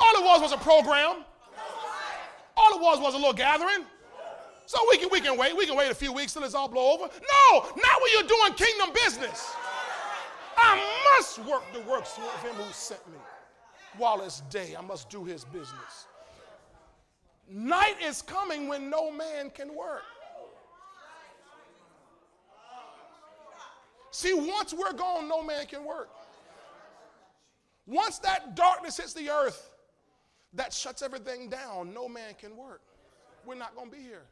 [0.00, 1.24] All it was was a program.
[2.56, 3.84] All it was was a little gathering.
[4.66, 5.56] So we can, we can wait.
[5.56, 7.04] We can wait a few weeks till it's all blow over.
[7.04, 9.54] No, not when you're doing kingdom business.
[10.60, 13.18] I must work the works of him who sent me.
[13.96, 16.06] While it's day, I must do his business.
[17.50, 20.02] Night is coming when no man can work.
[24.10, 26.10] See, once we're gone, no man can work.
[27.86, 29.70] Once that darkness hits the earth,
[30.54, 31.94] that shuts everything down.
[31.94, 32.82] No man can work.
[33.46, 34.26] We're not going to be here.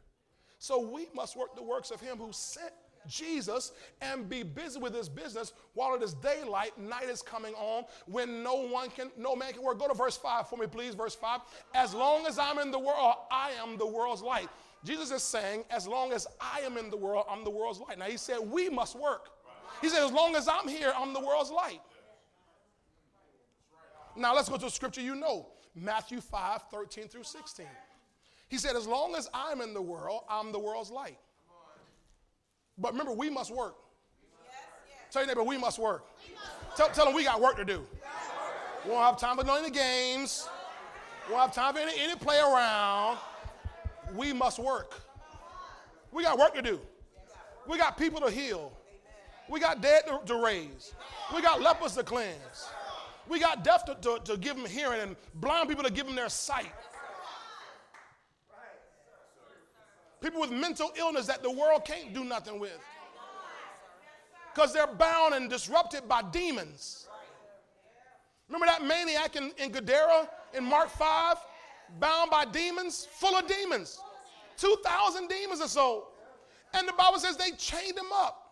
[0.59, 2.73] So we must work the works of him who sent
[3.07, 7.85] Jesus and be busy with his business while it is daylight, night is coming on
[8.05, 9.79] when no one can, no man can work.
[9.79, 10.95] Go to verse 5 for me, please.
[10.95, 11.41] Verse 5.
[11.75, 14.49] As long as I'm in the world, I am the world's light.
[14.83, 17.97] Jesus is saying, as long as I am in the world, I'm the world's light.
[17.97, 19.29] Now he said, we must work.
[19.81, 21.81] He said, as long as I'm here, I'm the world's light.
[24.15, 25.47] Now let's go to a scripture you know.
[25.75, 27.65] Matthew 5, 13 through 16.
[28.49, 31.17] He said, As long as I'm in the world, I'm the world's light.
[32.77, 33.75] But remember, we must work.
[34.45, 34.53] Yes,
[34.87, 35.13] yes.
[35.13, 36.05] Tell your neighbor, we must work.
[36.27, 37.85] We must tell, tell them we got work to do.
[38.85, 40.47] We won't have time for any games.
[41.27, 43.17] We won't have time for any, any play around.
[44.15, 45.01] We must work.
[46.11, 46.79] We got work to do.
[47.67, 48.71] We got people to heal.
[49.49, 50.93] We got dead to, to raise.
[51.33, 52.69] We got lepers to cleanse.
[53.27, 56.15] We got deaf to, to, to give them hearing and blind people to give them
[56.15, 56.71] their sight.
[60.21, 62.79] People with mental illness that the world can't do nothing with.
[64.53, 67.07] Because they're bound and disrupted by demons.
[68.47, 71.37] Remember that maniac in, in Gadara in Mark 5?
[71.99, 73.07] Bound by demons?
[73.11, 73.99] Full of demons.
[74.57, 76.07] 2,000 demons or so.
[76.73, 78.43] And the Bible says they chained him up.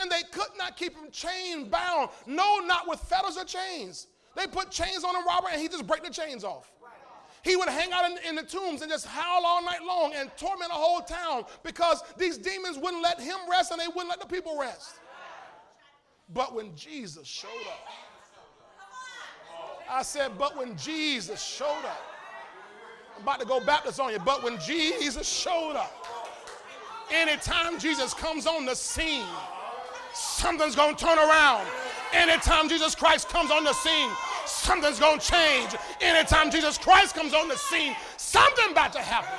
[0.00, 2.10] And they could not keep him chained, bound.
[2.26, 4.08] No, not with fetters or chains.
[4.36, 6.72] They put chains on a robber and he just break the chains off.
[7.42, 10.30] He would hang out in, in, the tombs and just howl all night long and
[10.36, 14.20] torment a whole town because these demons wouldn't let him rest and they wouldn't let
[14.20, 14.94] the people rest.
[16.32, 17.88] But when Jesus showed up,
[19.90, 22.02] I said, but when Jesus showed up,
[23.16, 26.06] I'm about to go Baptist on you, but when Jesus showed up,
[27.10, 29.24] anytime Jesus comes on the scene,
[30.12, 31.66] something's to turn around.
[32.12, 34.10] Anytime Jesus Christ comes on the scene,
[34.48, 35.74] something's going to change.
[36.00, 39.38] Anytime Jesus Christ comes on the scene, something about to happen.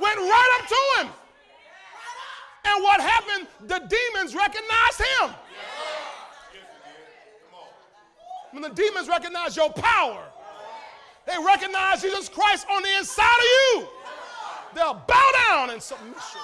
[0.00, 1.12] Went right up to him.
[2.64, 3.48] And what happened?
[3.66, 5.34] The demons recognized him.
[8.52, 10.24] When the demons recognize your power,
[11.26, 13.88] they recognize Jesus Christ on the inside of you.
[14.74, 16.40] They'll bow down in submission.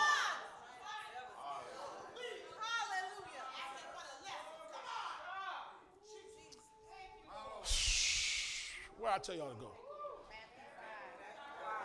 [9.04, 9.70] Where I tell y'all to go?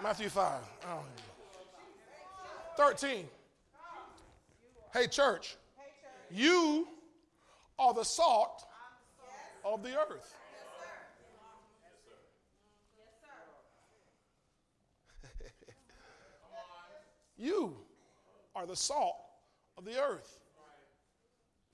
[0.02, 0.62] Matthew 5.
[2.78, 3.26] 13.
[4.94, 5.58] Hey, church,
[6.32, 6.88] you
[7.78, 8.64] are the salt
[9.66, 10.34] of the earth.
[17.38, 17.76] you
[18.56, 19.18] are the salt
[19.78, 20.40] of the earth.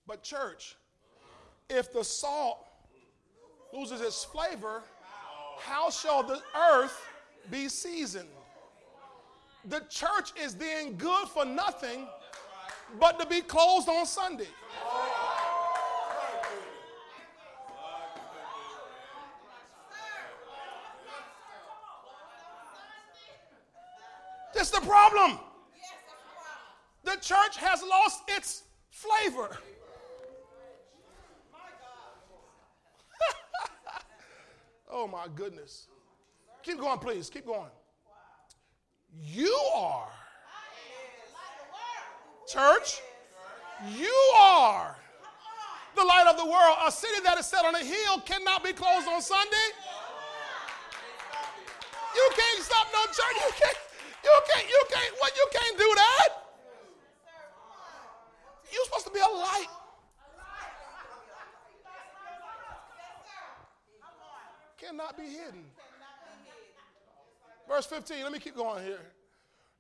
[0.08, 0.76] But, church,
[1.70, 2.66] if the salt
[3.72, 4.82] loses its flavor,
[5.60, 6.42] how shall the
[6.74, 7.00] earth
[7.50, 8.30] be seasoned?
[9.66, 12.08] The church is then good for nothing
[13.00, 14.48] but to be closed on Sunday.
[24.54, 25.40] That's the problem.
[27.04, 29.58] The church has lost its flavor.
[35.06, 35.88] Oh my goodness.
[36.64, 37.30] Keep going, please.
[37.30, 37.70] Keep going.
[39.22, 40.10] You are
[42.48, 43.02] Church,
[43.98, 44.96] you are
[45.96, 46.78] the light of the world.
[46.86, 49.68] A city that is set on a hill cannot be closed on Sunday.
[52.14, 53.36] You can't stop no church.
[53.36, 53.78] You can't,
[54.24, 56.30] you can't, you can't, what, you can't do that.
[58.72, 59.68] You're supposed to be a light.
[65.06, 65.66] Cannot be hidden.
[67.68, 69.00] Verse 15, let me keep going here.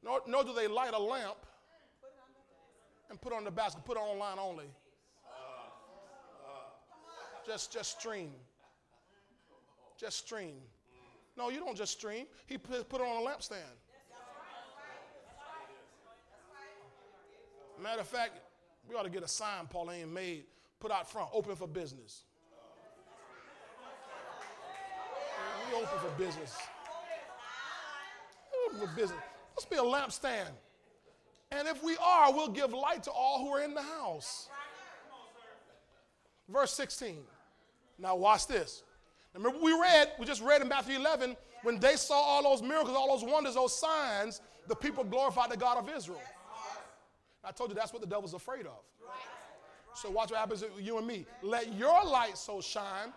[0.03, 1.38] Nor, nor do they light a lamp
[3.09, 4.65] and put on the basket, put online only.
[7.45, 8.34] Just, just stream.
[9.99, 10.57] Just stream.
[11.38, 12.26] No, you don't just stream.
[12.45, 13.61] He put, put it on a lampstand.
[17.82, 18.39] Matter of fact,
[18.88, 20.43] we ought to get a sign Pauline made,
[20.80, 22.26] put out front, open for business.
[25.70, 26.55] We open for business.
[28.68, 29.20] Open for business.
[29.55, 30.51] Let's be a lampstand.
[31.51, 34.49] And if we are, we'll give light to all who are in the house.
[36.49, 37.18] Verse 16.
[37.97, 38.84] Now, watch this.
[39.34, 42.95] Remember, we read, we just read in Matthew 11, when they saw all those miracles,
[42.95, 46.22] all those wonders, those signs, the people glorified the God of Israel.
[47.43, 48.80] I told you that's what the devil's afraid of.
[49.93, 51.26] So, watch what happens to you and me.
[51.41, 53.13] Let your light so shine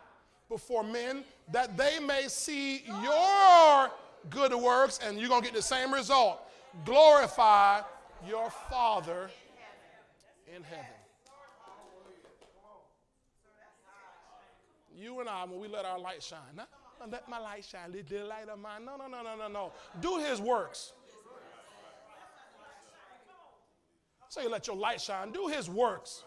[0.48, 3.90] before men that they may see your
[4.30, 6.40] good works, and you're going to get the same result.
[6.84, 7.82] Glorify
[8.26, 9.30] your Father
[10.54, 10.84] in heaven.
[14.96, 16.40] You and I, when we let our light shine,
[17.10, 18.84] let my light shine, let the light of mine.
[18.84, 19.72] No, no, no, no, no, no.
[20.00, 20.92] Do his works.
[24.28, 25.30] So let your light shine.
[25.30, 26.24] Do his works.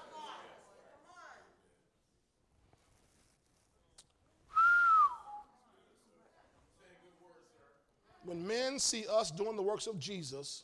[8.23, 10.63] When men see us doing the works of Jesus,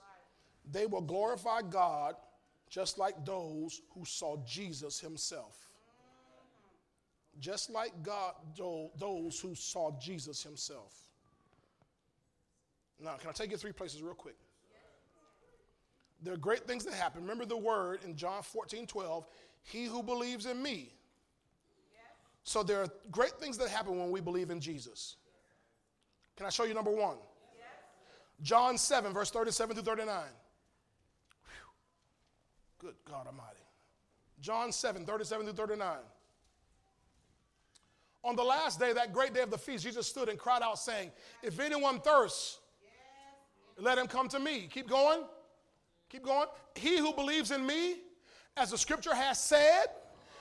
[0.71, 2.15] they will glorify God
[2.69, 5.57] just like those who saw Jesus himself.
[7.39, 8.33] Just like God,
[8.97, 10.93] those who saw Jesus himself.
[12.99, 14.35] Now, can I take you three places real quick?
[16.23, 17.21] There are great things that happen.
[17.21, 19.27] Remember the word in John 14, 12,
[19.63, 20.93] he who believes in me.
[22.43, 25.17] So there are great things that happen when we believe in Jesus.
[26.35, 27.17] Can I show you number one?
[28.41, 30.15] John 7, verse 37 through 39.
[31.45, 32.89] Whew.
[32.89, 33.57] Good God Almighty.
[34.39, 35.97] John 7, 37 through 39.
[38.23, 40.77] On the last day, that great day of the feast, Jesus stood and cried out,
[40.77, 41.11] saying,
[41.41, 42.59] If anyone thirsts,
[43.79, 44.67] let him come to me.
[44.71, 45.21] Keep going.
[46.09, 46.47] Keep going.
[46.75, 47.95] He who believes in me,
[48.55, 49.85] as the scripture has said,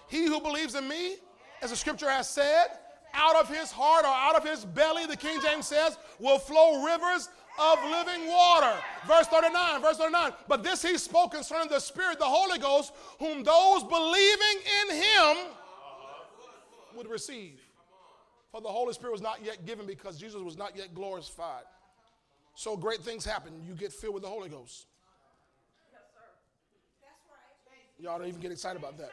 [0.09, 1.17] he who believes in me,
[1.63, 2.67] as the scripture has said,
[3.15, 6.85] out of his heart or out of his belly, the King James says, will flow
[6.85, 7.29] rivers
[7.59, 8.75] of living water.
[9.07, 10.33] Verse 39, verse 39.
[10.49, 15.37] But this he spoke concerning the Spirit, the Holy Ghost, whom those believing in him
[16.97, 17.61] would receive.
[18.51, 21.65] For the Holy Spirit was not yet given because Jesus was not yet glorified.
[22.55, 23.53] So great things happen.
[23.67, 24.87] You get filled with the Holy Ghost.
[27.99, 29.11] Y'all don't even get excited about that.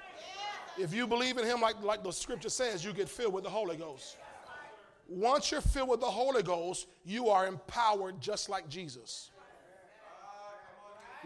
[0.77, 3.49] If you believe in him like, like the scripture says, you get filled with the
[3.49, 4.17] Holy Ghost.
[5.13, 9.29] Once you're filled with the Holy Ghost, you are empowered just like Jesus.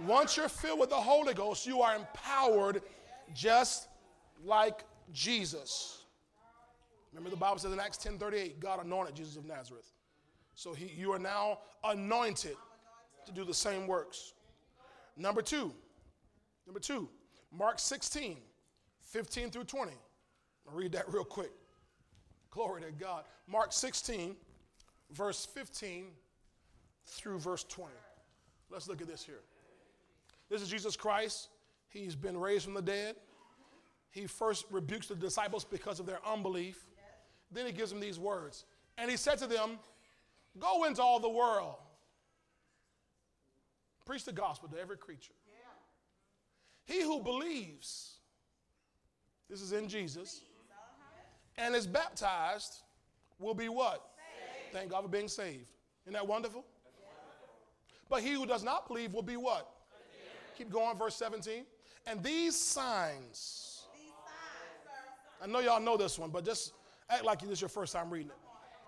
[0.06, 2.82] Once you're filled with the Holy Ghost, you are empowered
[3.34, 3.88] just
[4.44, 4.84] like
[5.14, 6.04] Jesus.
[7.14, 9.90] Remember the Bible says in Acts 10:38, God anointed Jesus of Nazareth.
[10.54, 12.58] So he, you are now anointed
[13.26, 14.34] to do the same works.
[15.16, 15.74] Number two,
[16.66, 17.08] number two,
[17.52, 18.38] Mark 16,
[19.02, 19.94] 15 through 20.
[20.68, 21.52] I'll read that real quick.
[22.58, 23.24] Glory to God.
[23.46, 24.36] Mark 16,
[25.12, 26.08] verse 15
[27.06, 27.92] through verse 20.
[28.72, 29.42] Let's look at this here.
[30.50, 31.50] This is Jesus Christ.
[31.90, 33.16] He's been raised from the dead.
[34.10, 36.84] He first rebukes the disciples because of their unbelief.
[37.52, 38.66] Then he gives them these words.
[38.98, 39.78] And he said to them,
[40.58, 41.76] Go into all the world,
[44.04, 45.36] preach the gospel to every creature.
[46.86, 48.16] He who believes,
[49.48, 50.42] this is in Jesus,
[51.58, 52.82] and is baptized
[53.40, 54.10] will be what?
[54.16, 54.74] Saved.
[54.74, 55.70] Thank God for being saved.
[56.06, 56.66] Isn't that wonderful?
[58.10, 59.70] But he who does not believe will be what?
[60.58, 61.66] Keep going, verse 17.
[62.06, 63.84] And these signs,
[65.44, 66.74] I know y'all know this one, but just
[67.10, 68.38] act like this is your first time reading it.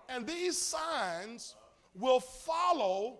[0.08, 1.54] And these signs
[1.94, 3.18] will follow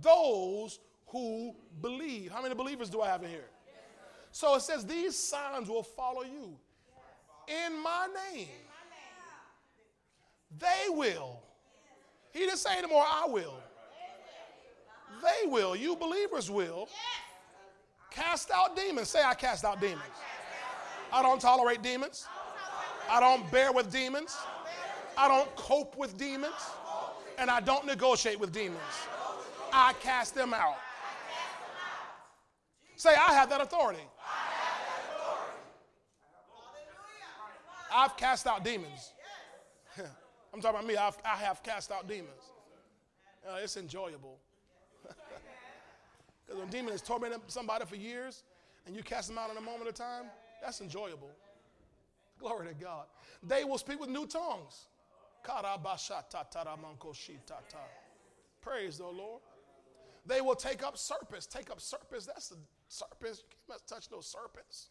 [0.00, 0.78] those
[1.08, 2.30] who believe.
[2.30, 3.50] How many believers do I have in here?
[4.32, 6.56] So it says, These signs will follow you
[7.48, 8.48] in my name.
[10.58, 11.40] They will.
[12.32, 13.54] He didn't say anymore, I will.
[15.22, 15.76] They will.
[15.76, 16.88] You believers will.
[18.10, 19.08] Cast out demons.
[19.08, 20.02] Say, I cast out demons.
[21.12, 22.26] I don't tolerate demons.
[23.08, 24.36] I don't bear with demons.
[25.16, 26.54] I don't cope with demons.
[27.38, 28.80] And I don't negotiate with demons.
[29.72, 30.76] I cast them out.
[32.96, 34.02] Say, I have that authority.
[37.92, 39.12] I've cast out demons.
[40.52, 40.96] I'm talking about me.
[40.96, 42.52] I've, I have cast out demons.
[43.48, 44.38] Uh, it's enjoyable.
[46.46, 48.42] Because when demon is tormenting somebody for years
[48.84, 50.24] and you cast them out in a moment of time,
[50.60, 51.30] that's enjoyable.
[52.40, 53.04] Glory to God.
[53.40, 54.88] They will speak with new tongues.
[58.60, 59.42] Praise the Lord.
[60.26, 61.46] They will take up serpents.
[61.46, 62.26] Take up serpents.
[62.26, 62.56] That's the
[62.88, 63.44] serpents.
[63.48, 64.88] You must touch those serpents.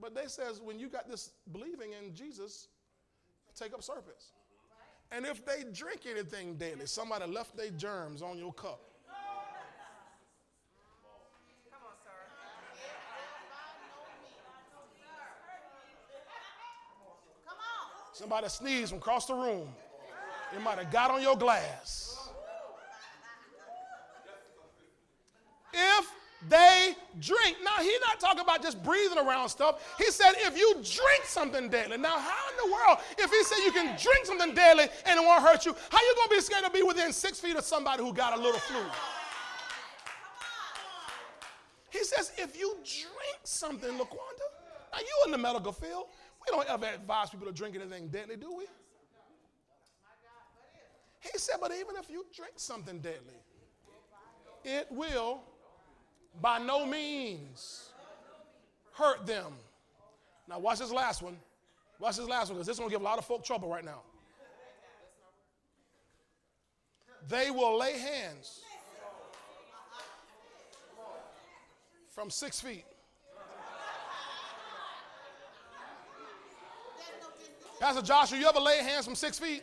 [0.00, 2.68] But they says when you got this believing in Jesus,
[3.56, 4.32] take up serpents.
[5.10, 8.80] And if they drink anything daily, somebody left their germs on your cup.
[18.12, 19.68] Somebody sneezed from across the room.
[20.54, 22.30] It might have got on your glass.
[25.72, 26.10] If
[26.48, 27.56] they drink.
[27.64, 29.96] Now, he's not talking about just breathing around stuff.
[29.98, 31.96] He said, if you drink something deadly.
[31.96, 35.22] Now, how in the world, if he said you can drink something deadly and it
[35.22, 37.64] won't hurt you, how you going to be scared to be within six feet of
[37.64, 38.80] somebody who got a little flu?
[41.90, 44.46] He says, if you drink something, LaQuanda,
[44.92, 46.06] now you in the medical field,
[46.40, 48.64] we don't ever advise people to drink anything deadly, do we?
[51.20, 53.34] He said, but even if you drink something deadly,
[54.64, 55.40] it will
[56.40, 57.90] by no means
[58.92, 59.52] hurt them.
[60.48, 61.36] Now, watch this last one.
[61.98, 63.84] Watch this last one because this one will give a lot of folk trouble right
[63.84, 64.00] now.
[67.28, 68.60] They will lay hands
[72.10, 72.84] from six feet.
[77.80, 79.62] Pastor Joshua, you ever lay hands from six feet?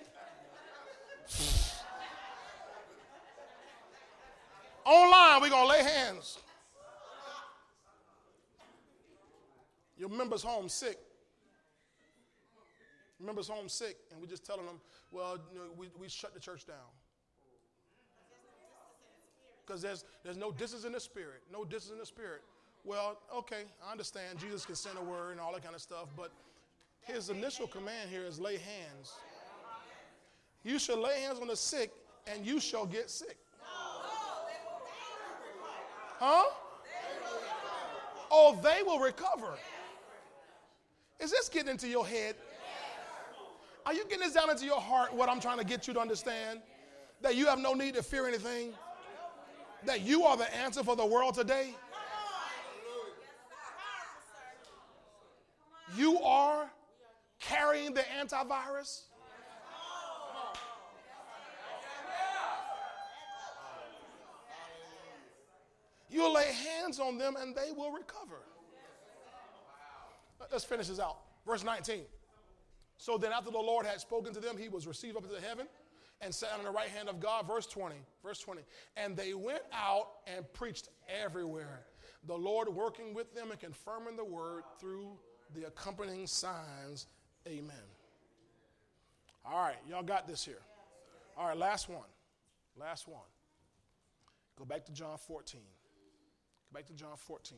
[4.86, 6.38] Online, we're going to lay hands.
[9.98, 10.98] Your member's home sick.
[13.20, 16.40] Member's home sick, and we're just telling them, well, you know, we, we shut the
[16.40, 16.76] church down.
[19.66, 21.42] because there's, there's no distance in the spirit.
[21.52, 22.42] No distance in the spirit.
[22.84, 24.40] Well, okay, I understand.
[24.40, 26.32] Jesus can send a word and all that kind of stuff, but
[27.02, 29.14] his initial command here is lay hands.
[30.64, 31.92] You shall lay hands on the sick,
[32.28, 33.38] and you shall get sick.
[36.20, 36.44] Huh?
[38.32, 39.54] Oh, they will recover.
[41.20, 42.36] Is this getting into your head?
[43.86, 46.00] Are you getting this down into your heart, what I'm trying to get you to
[46.00, 46.62] understand?
[47.22, 48.74] That you have no need to fear anything?
[49.86, 51.76] That you are the answer for the world today?
[55.96, 56.70] You are
[57.40, 59.04] carrying the antivirus?
[66.10, 68.40] You'll lay hands on them and they will recover.
[70.52, 71.18] Let's finish this out.
[71.46, 72.02] Verse 19.
[72.98, 75.68] So then, after the Lord had spoken to them, he was received up into heaven
[76.22, 77.48] and sat on the right hand of God.
[77.48, 77.96] Verse 20.
[78.24, 78.62] Verse 20.
[78.96, 81.82] And they went out and preached everywhere,
[82.26, 85.18] the Lord working with them and confirming the word through
[85.54, 87.08] the accompanying signs.
[87.48, 87.76] Amen.
[89.46, 90.62] All right, y'all got this here.
[91.38, 92.08] All right, last one.
[92.80, 93.20] Last one.
[94.58, 95.60] Go back to John 14.
[95.60, 97.58] Go back to John 14.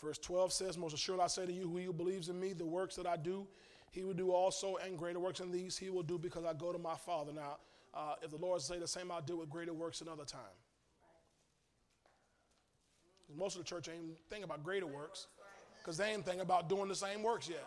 [0.00, 2.94] Verse 12 says, Most assuredly I say to you, who believes in me, the works
[2.96, 3.46] that I do,
[3.90, 6.72] he will do also, and greater works than these he will do because I go
[6.72, 7.32] to my Father.
[7.32, 7.56] Now,
[7.94, 10.40] uh, if the Lord say the same, I'll do with greater works another time.
[13.36, 15.26] Most of the church ain't thinking about greater works
[15.82, 17.64] because they ain't thinking about doing the same works yet.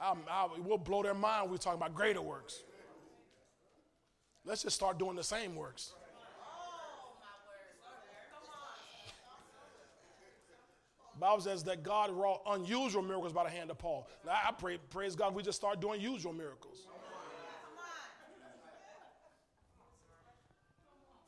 [0.00, 2.62] I, we'll blow their mind when we talk about greater works.
[4.44, 5.94] Let's just start doing the same works.
[11.18, 14.08] Bible says that God wrought unusual miracles by the hand of Paul.
[14.24, 16.86] Now I pray, praise God, we just start doing usual miracles.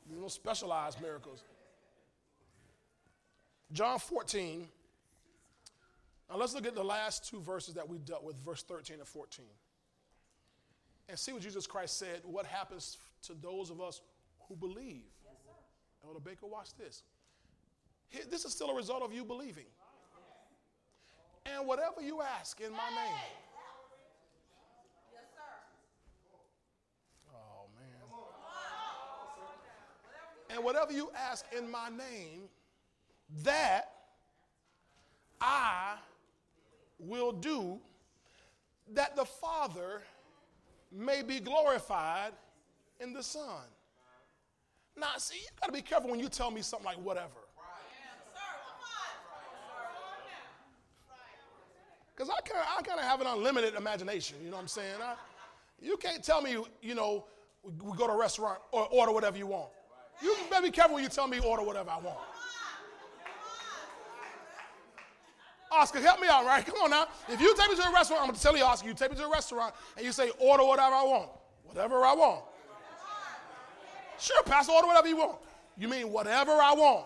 [0.09, 1.43] You know, specialized miracles.
[3.71, 4.67] John 14.
[6.29, 9.07] Now let's look at the last two verses that we dealt with, verse 13 and
[9.07, 9.45] 14.
[11.09, 14.01] And see what Jesus Christ said, what happens to those of us
[14.47, 15.03] who believe.
[15.23, 15.33] Yes,
[16.05, 17.03] Elder Baker, watch this.
[18.29, 19.65] This is still a result of you believing.
[21.45, 23.15] And whatever you ask in my name.
[25.11, 25.41] Yes, sir.
[27.33, 27.85] Oh, man.
[30.55, 32.49] And whatever you ask in my name,
[33.43, 33.91] that
[35.39, 35.95] I
[36.99, 37.79] will do,
[38.93, 40.01] that the Father
[40.91, 42.33] may be glorified
[42.99, 43.63] in the Son.
[44.97, 47.40] Now, see, you got to be careful when you tell me something like whatever.
[52.15, 54.37] Because I kind of I have an unlimited imagination.
[54.43, 54.95] You know what I'm saying?
[55.01, 55.15] I,
[55.81, 57.25] you can't tell me, you know,
[57.63, 59.69] we go to a restaurant or order whatever you want.
[60.21, 62.19] You better be careful when you tell me order whatever I want.
[65.71, 66.65] Oscar, help me out, right?
[66.65, 67.07] Come on now.
[67.29, 69.11] If you take me to a restaurant, I'm going to tell you, Oscar, you take
[69.11, 71.29] me to a restaurant and you say, order whatever I want.
[71.63, 72.43] Whatever I want.
[74.19, 75.37] Sure, Pastor, order whatever you want.
[75.77, 77.05] You mean whatever I want.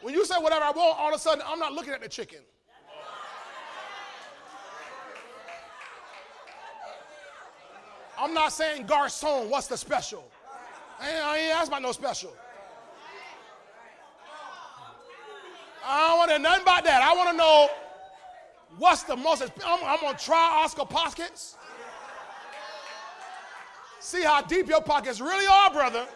[0.00, 2.08] When you say whatever I want, all of a sudden, I'm not looking at the
[2.08, 2.38] chicken.
[8.20, 10.24] I'm not saying garçon, what's the special?
[11.00, 12.36] I ain't, I ain't about no special.
[15.86, 17.02] I don't want to know nothing about that.
[17.02, 17.70] I want to know
[18.76, 19.42] what's the most.
[19.42, 21.56] I'm, I'm going to try Oscar pockets.
[24.00, 26.06] See how deep your pockets really are, brother,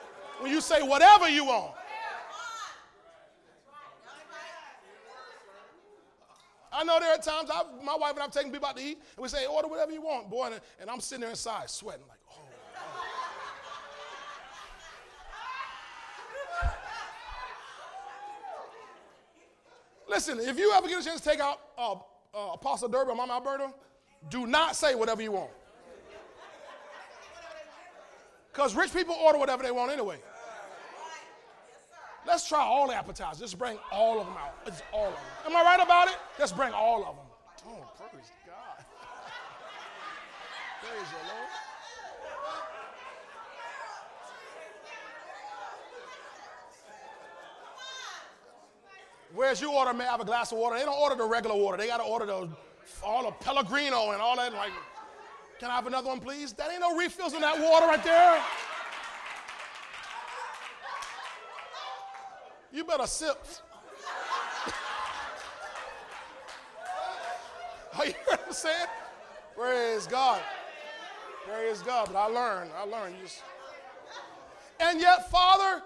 [0.40, 1.72] when you say whatever you want.
[6.74, 8.98] I know there are times I've, my wife and I've taken people out to eat,
[9.16, 12.05] and we say, order whatever you want, boy, and, and I'm sitting there inside sweating
[12.09, 12.40] like, oh.
[20.09, 23.16] Listen, if you ever get a chance to take out uh, uh, Apostle Derby or
[23.16, 23.72] Mama Alberta,
[24.28, 25.51] do not say whatever you want.
[28.52, 30.18] Because rich people order whatever they want anyway.
[32.26, 33.40] Let's try all the appetizers.
[33.40, 34.55] Just bring all of them out.
[34.66, 35.22] It's all of them.
[35.46, 36.16] Am I right about it?
[36.38, 37.26] Let's bring all of them.
[37.68, 38.84] Oh, praise God.
[40.80, 41.48] praise the Lord.
[49.34, 50.78] Whereas you order, may I have a glass of water.
[50.78, 51.76] They don't order the regular water.
[51.76, 52.48] They got to order the,
[53.02, 54.52] all the Pellegrino and all that.
[54.52, 54.70] Like,
[55.59, 56.52] can I have another one, please?
[56.52, 58.40] That ain't no refills in that water right there.
[62.74, 63.38] You better sip.
[67.96, 68.88] Are you hear what I'm saying?
[69.56, 70.42] Praise God.
[71.46, 72.09] Praise God.
[72.12, 72.72] But I learned.
[72.76, 73.14] I learned.
[73.22, 73.44] Just...
[74.80, 75.84] And yet, Father,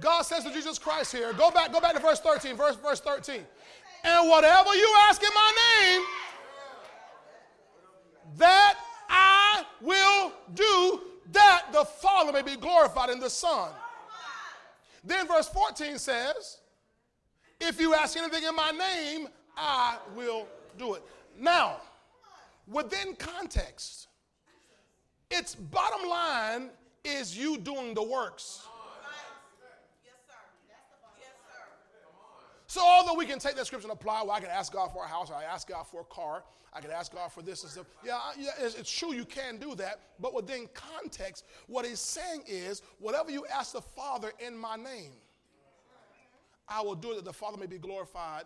[0.00, 3.00] God says to Jesus Christ here, go back, go back to verse 13, verse, verse
[3.00, 3.42] 13.
[4.04, 5.52] And whatever you ask in my
[5.82, 6.00] name,
[8.38, 8.78] that
[9.10, 11.02] I will do,
[11.32, 13.70] that the Father may be glorified in the Son.
[15.04, 16.60] Then verse 14 says,
[17.60, 20.46] If you ask anything in my name, I will
[20.78, 21.02] do it.
[21.38, 21.76] Now,
[22.66, 24.08] within context,
[25.30, 26.70] its bottom line
[27.04, 28.66] is you doing the works.
[32.72, 35.04] So although we can take that scripture and apply, well, I can ask God for
[35.04, 36.42] a house, or I ask God for a car,
[36.72, 37.84] I can ask God for this and stuff.
[38.02, 42.44] Yeah, yeah it's, it's, true you can do that, but within context, what he's saying
[42.46, 45.12] is, whatever you ask the Father in my name,
[46.66, 48.44] I will do it that the Father may be glorified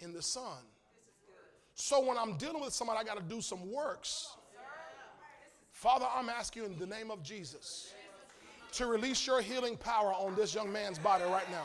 [0.00, 0.62] in the Son.
[1.74, 4.34] So when I'm dealing with somebody, I got to do some works.
[5.72, 7.92] Father, I'm asking you in the name of Jesus
[8.72, 11.64] to release your healing power on this young man's body right now.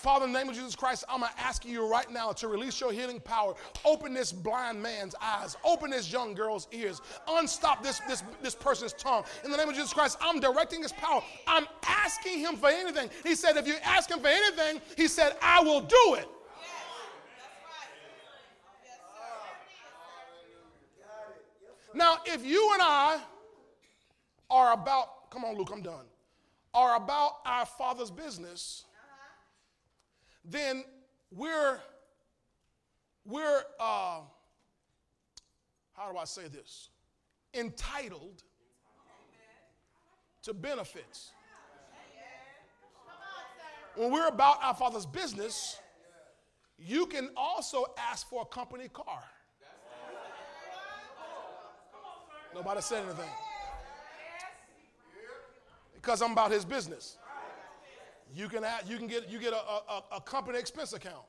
[0.00, 2.90] Father, in the name of Jesus Christ, I'm asking you right now to release your
[2.90, 3.54] healing power.
[3.84, 5.58] Open this blind man's eyes.
[5.62, 7.02] Open this young girl's ears.
[7.28, 9.24] Unstop this, this, this person's tongue.
[9.44, 11.22] In the name of Jesus Christ, I'm directing his power.
[11.46, 13.10] I'm asking him for anything.
[13.24, 16.28] He said, if you ask him for anything, he said, I will do it.
[21.92, 23.20] Now, if you and I
[24.48, 26.06] are about, come on, Luke, I'm done,
[26.72, 28.84] are about our Father's business,
[30.44, 30.84] then
[31.30, 31.80] we're
[33.24, 34.20] we're uh,
[35.96, 36.88] how do I say this?
[37.54, 38.42] Entitled
[40.42, 41.32] to benefits.
[43.96, 45.78] When we're about our Father's business,
[46.78, 49.22] you can also ask for a company car.
[52.54, 53.30] Nobody said anything.
[55.94, 57.18] Because I'm about his business.
[58.32, 61.24] You can add, you can get you get a, a, a company expense account.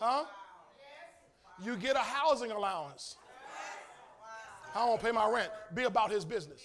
[0.00, 0.24] Huh?
[1.62, 3.16] You get a housing allowance.
[4.74, 5.50] I don't pay my rent.
[5.74, 6.60] Be about his business.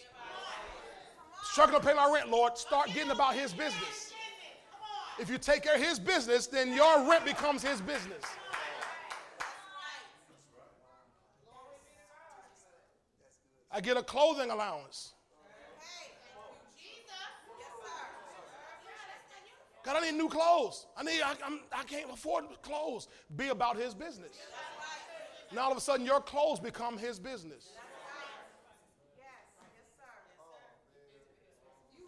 [1.44, 2.58] Struggling to pay my rent, Lord.
[2.58, 4.12] Start getting about his business.
[5.20, 8.24] If you take care of his business, then your rent becomes his business.
[13.72, 15.14] I get a clothing allowance.
[19.84, 20.86] God, I need new clothes.
[20.95, 23.08] I need, I, I'm, I can not afford clothes.
[23.36, 24.32] Be about his business.
[25.53, 27.70] Now all of a sudden your clothes become his business.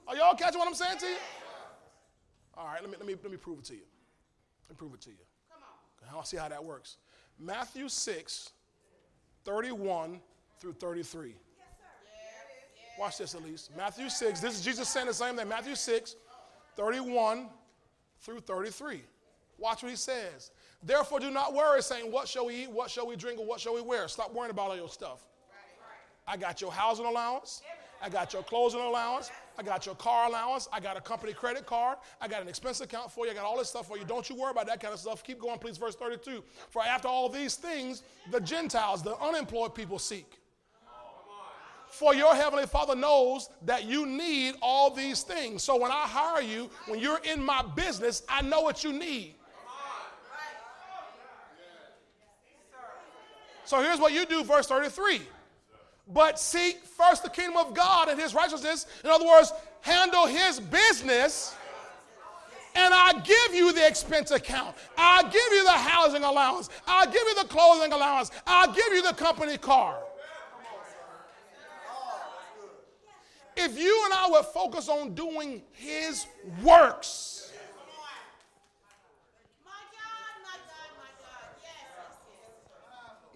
[0.07, 1.15] Are y'all catching what I'm saying to you?
[2.55, 3.83] All right, let me, let me, let me prove it to you.
[4.67, 5.15] Let me prove it to you.
[5.49, 6.17] Come on.
[6.17, 6.97] I'll see how that works.
[7.39, 8.51] Matthew 6,
[9.45, 10.19] 31
[10.59, 11.35] through 33.
[12.99, 13.71] Watch this, at least.
[13.75, 15.47] Matthew 6, this is Jesus saying the same thing.
[15.47, 16.15] Matthew 6,
[16.75, 17.49] 31
[18.23, 19.01] through 33.
[19.57, 20.51] Watch what he says.
[20.81, 22.71] Therefore, do not worry, saying, What shall we eat?
[22.71, 23.39] What shall we drink?
[23.39, 24.07] Or what shall we wear?
[24.07, 25.27] Stop worrying about all your stuff.
[26.27, 27.61] I got your housing allowance.
[28.01, 29.31] I got your clothing allowance.
[29.57, 30.67] I got your car allowance.
[30.73, 31.97] I got a company credit card.
[32.19, 33.31] I got an expense account for you.
[33.31, 34.03] I got all this stuff for you.
[34.03, 35.23] Don't you worry about that kind of stuff.
[35.23, 35.77] Keep going, please.
[35.77, 36.43] Verse 32.
[36.69, 40.39] For after all these things, the Gentiles, the unemployed people seek.
[41.93, 45.61] For your heavenly Father knows that you need all these things.
[45.61, 49.35] So when I hire you, when you're in my business, I know what you need.
[53.65, 55.21] So here's what you do, verse 33.
[56.11, 58.87] But seek first the kingdom of God and his righteousness.
[59.03, 61.55] In other words, handle his business.
[62.73, 64.75] And I give you the expense account.
[64.97, 66.71] I give you the housing allowance.
[66.87, 68.31] I give you the clothing allowance.
[68.47, 70.02] I give you the company car.
[73.55, 76.25] If you and I would focus on doing His
[76.63, 77.51] works,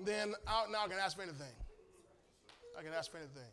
[0.03, 1.53] then I, now I can ask for anything.
[2.77, 3.49] I can ask for anything.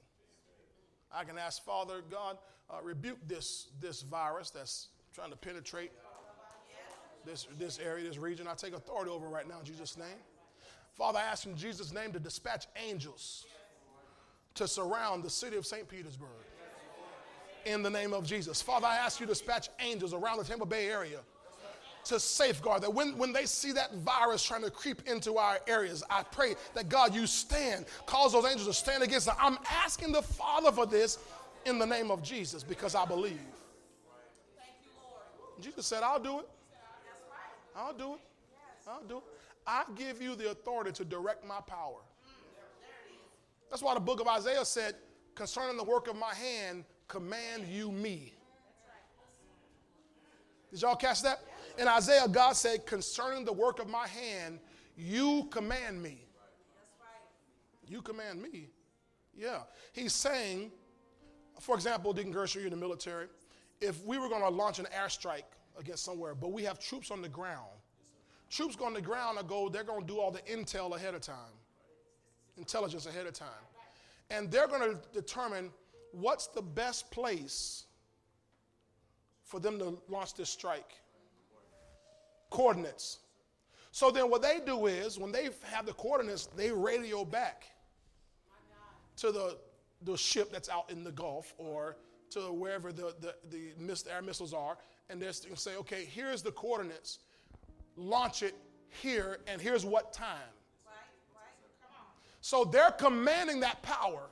[1.12, 2.38] I can ask Father God,
[2.70, 5.92] uh, rebuke this this virus that's trying to penetrate
[7.24, 8.46] this this area, this region.
[8.48, 10.18] I take authority over right now in Jesus' name.
[10.94, 13.46] Father, I ask in Jesus' name to dispatch angels
[14.54, 15.88] to surround the city of St.
[15.88, 16.28] Petersburg
[17.66, 18.60] in the name of Jesus.
[18.62, 21.20] Father, I ask you to dispatch angels around the Tampa Bay area
[22.04, 26.02] to safeguard that when, when they see that virus trying to creep into our areas,
[26.10, 29.34] I pray that God, you stand, cause those angels to stand against it.
[29.40, 31.18] I'm asking the Father for this
[31.64, 33.40] in the name of Jesus because I believe.
[35.60, 36.48] Jesus said, I'll do it.
[37.74, 38.20] I'll do it.
[38.86, 39.22] I'll do it.
[39.66, 42.00] I give you the authority to direct my power.
[43.70, 44.94] That's why the book of Isaiah said,
[45.34, 46.84] concerning the work of my hand,
[47.14, 48.34] command you me.
[50.72, 51.38] Did y'all catch that?
[51.78, 54.58] In Isaiah, God said, concerning the work of my hand,
[54.96, 56.26] you command me.
[57.86, 58.70] You command me.
[59.36, 59.60] Yeah.
[59.92, 60.72] He's saying,
[61.60, 63.28] for example, Deacon Gersher, you're in the military.
[63.80, 65.44] If we were going to launch an airstrike
[65.78, 67.70] against somewhere, but we have troops on the ground,
[68.50, 71.20] troops on the ground and go, they're going to do all the intel ahead of
[71.20, 71.54] time,
[72.56, 73.48] intelligence ahead of time.
[74.30, 75.70] And they're going to determine
[76.14, 77.84] what's the best place
[79.44, 80.92] for them to launch this strike.
[82.50, 83.18] Coordinates.
[83.92, 87.64] So then what they do is when they have the coordinates, they radio back
[89.18, 89.56] to the,
[90.02, 91.96] the ship that's out in the Gulf or
[92.30, 94.76] to wherever the, the, the air missiles are,
[95.08, 97.20] and they're going say, okay, here's the coordinates.
[97.96, 98.56] Launch it
[98.88, 100.26] here, and here's what time.
[100.84, 100.94] Right,
[101.36, 101.52] right.
[102.40, 104.22] So they're commanding that power.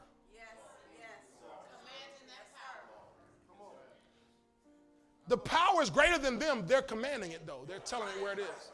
[5.28, 6.64] The power is greater than them.
[6.66, 7.64] They're commanding it, though.
[7.66, 8.72] They're telling it where it is.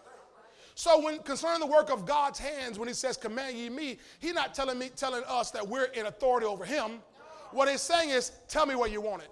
[0.74, 4.32] So when concerning the work of God's hands, when he says, command ye me, he's
[4.32, 7.00] not telling me, telling us that we're in authority over him.
[7.50, 9.30] What he's saying is, tell me where you want it.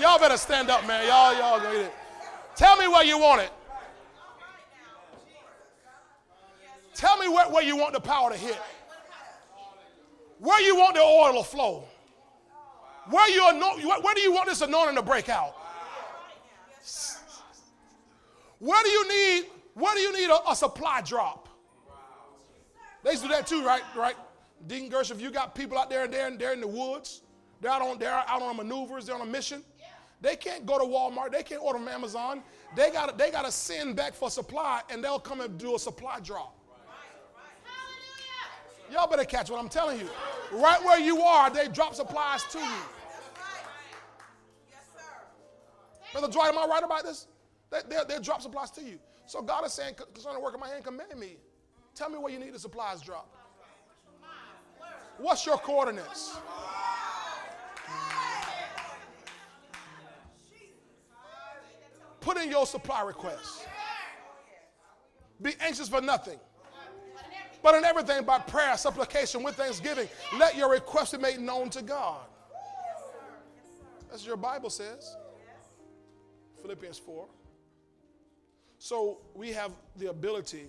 [0.00, 1.06] Y'all better stand up, man.
[1.06, 1.92] Y'all, y'all go it.
[2.56, 3.52] Tell me where you want it.
[6.94, 8.58] Tell me where, where you want the power to hit.
[10.44, 11.84] Where you want the oil to flow.
[13.08, 15.54] Where, you anoint, where do you want this anointing to break out?
[18.58, 21.48] Where do you need, where do you need a, a supply drop?
[23.02, 23.82] They used to do that too, right?
[23.96, 24.16] Right?
[24.66, 27.22] Dean Gersh, if you got people out there and they're, they're in the woods,
[27.62, 29.62] they're out on, they're out on maneuvers, they're on a mission.
[30.20, 32.42] They can't go to Walmart, they can't order from Amazon.
[32.76, 35.78] They got they got to send back for supply, and they'll come and do a
[35.78, 36.58] supply drop.
[38.90, 40.08] Y'all better catch what I'm telling you.
[40.52, 42.82] Right where you are, they drop supplies to you.
[46.12, 47.26] Brother Dwight, am I right about this?
[47.70, 48.98] They, they, they drop supplies to you.
[49.26, 51.38] So God is saying, concerning the work of my hand, command me.
[51.94, 53.34] Tell me where you need the supplies drop.
[55.18, 56.36] What's your coordinates?
[62.20, 63.66] Put in your supply request.
[65.42, 66.38] Be anxious for nothing.
[67.64, 70.06] But in everything, by prayer, supplication, with thanksgiving,
[70.38, 72.20] let your requests be made known to God.
[74.10, 75.16] That's what your Bible says.
[76.60, 77.26] Philippians 4.
[78.78, 80.68] So we have the ability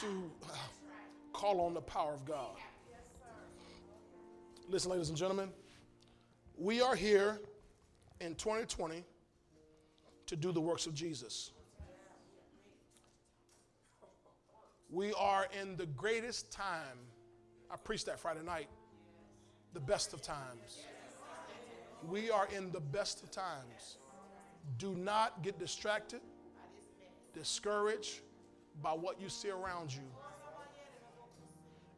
[0.00, 0.54] to uh,
[1.32, 2.54] call on the power of God.
[4.68, 5.48] Listen, ladies and gentlemen,
[6.56, 7.40] we are here
[8.20, 9.02] in 2020
[10.26, 11.50] to do the works of Jesus.
[14.92, 16.98] We are in the greatest time.
[17.70, 18.68] I preached that Friday night,
[19.72, 20.84] the best of times.
[22.06, 23.96] We are in the best of times.
[24.76, 26.20] Do not get distracted,
[27.32, 28.20] discouraged
[28.82, 30.02] by what you see around you.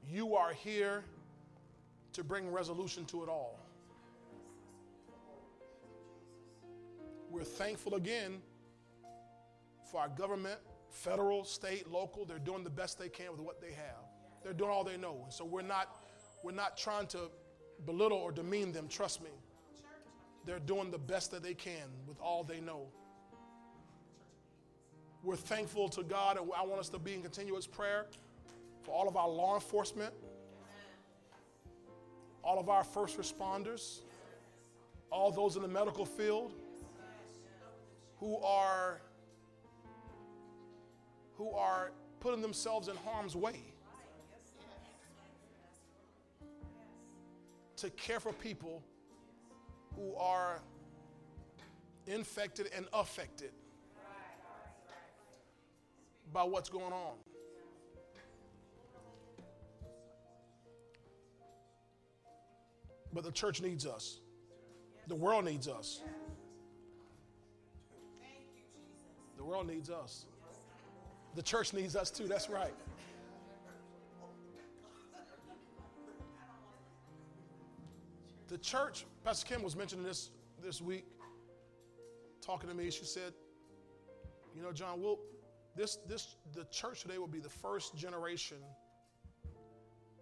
[0.09, 1.03] You are here
[2.13, 3.59] to bring resolution to it all.
[7.29, 8.41] We're thankful again
[9.91, 10.61] for our government,
[10.95, 12.25] federal, state, local.
[12.25, 14.05] They're doing the best they can with what they have.
[14.43, 15.21] They're doing all they know.
[15.25, 15.97] And so we're not,
[16.43, 17.31] we're not trying to
[17.85, 19.31] belittle or demean them, trust me.
[20.47, 22.87] They're doing the best that they can with all they know.
[25.23, 28.07] We're thankful to God, and I want us to be in continuous prayer
[28.83, 30.13] for all of our law enforcement,
[32.43, 34.03] all of our first responders,
[35.11, 36.53] all those in the medical field
[38.19, 39.01] who are
[41.37, 41.91] who are
[42.21, 43.61] putting themselves in harm's way
[47.77, 48.83] to care for people
[49.97, 50.61] who are
[52.07, 53.51] infected and affected
[56.33, 57.15] by what's going on.
[63.13, 64.19] But the church needs us.
[65.07, 66.01] The world needs us.
[69.37, 70.27] The world needs us.
[71.35, 72.29] The church needs us too.
[72.29, 72.75] That's right.
[78.49, 80.31] The church, Pastor Kim was mentioning this
[80.63, 81.07] this week,
[82.41, 82.89] talking to me.
[82.91, 83.33] She said,
[84.55, 85.19] "You know, John, we'll,
[85.75, 88.59] this this the church today will be the first generation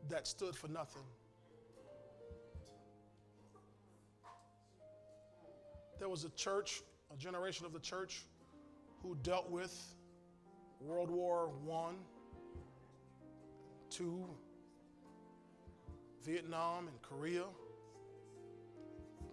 [0.09, 1.02] that stood for nothing."
[5.98, 6.80] There was a church,
[7.12, 8.24] a generation of the church,
[9.02, 9.94] who dealt with
[10.86, 11.92] World War I,
[13.90, 14.24] to
[16.24, 17.44] Vietnam and Korea,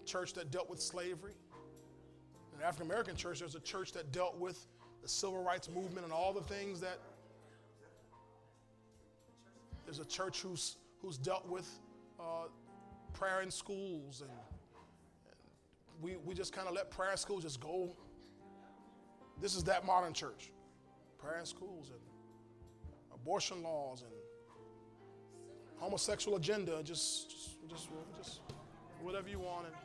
[0.06, 1.34] church that dealt with slavery.
[2.56, 4.68] An African American church, there's a church that dealt with
[5.02, 7.00] the civil rights movement and all the things that.
[9.86, 11.68] There's a church who's, who's dealt with
[12.20, 12.48] uh,
[13.14, 17.96] prayer in schools, and, and we, we just kind of let prayer schools just go.
[19.42, 20.52] This is that modern church
[21.22, 22.00] prayer schools and
[23.14, 24.12] abortion laws and
[25.78, 28.42] homosexual agenda, just, just, just, just
[29.02, 29.76] whatever you want, and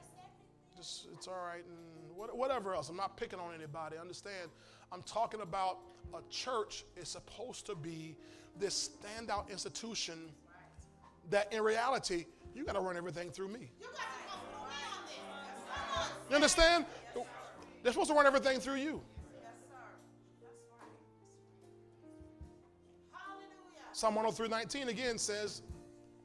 [0.77, 2.89] just it's all right, and what, whatever else.
[2.89, 3.97] I'm not picking on anybody.
[3.97, 4.51] Understand?
[4.93, 5.79] I'm talking about
[6.13, 8.17] a church is supposed to be
[8.59, 10.31] this standout institution
[11.31, 13.71] that, in reality, you got to run everything through me.
[13.81, 15.17] You got to come through me on this.
[15.75, 16.07] Come on.
[16.31, 16.87] You understand?
[17.83, 19.03] They're supposed to run everything through you.
[23.95, 25.63] Psalm 103 19 again says,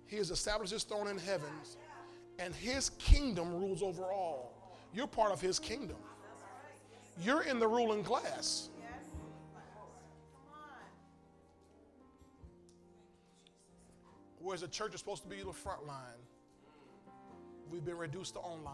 [0.08, 1.78] He has established His throne in heavens,
[2.40, 4.76] and His kingdom rules over all.
[4.91, 5.98] You're part of His kingdom.
[7.22, 8.70] You're in the ruling class.
[14.40, 16.24] Whereas the church is supposed to be the front line,
[17.70, 18.74] we've been reduced to online.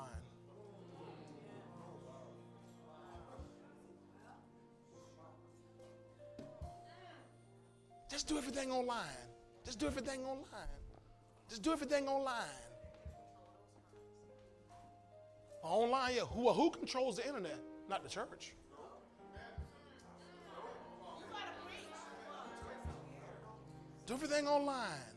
[8.16, 9.28] Just do everything online.
[9.66, 10.70] Just do everything online.
[11.50, 12.64] Just do everything online.
[15.62, 16.22] Online, yeah.
[16.22, 17.60] Who, who controls the internet?
[17.90, 18.54] Not the church.
[24.06, 25.12] Do everything online.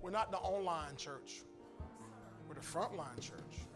[0.00, 1.42] We're not the online church.
[2.48, 3.66] We're the frontline church.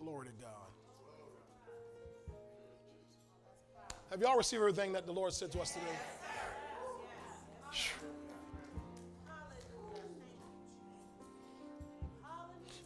[0.00, 0.57] Glory to God.
[4.10, 5.86] Have y'all received everything that the Lord said to us today?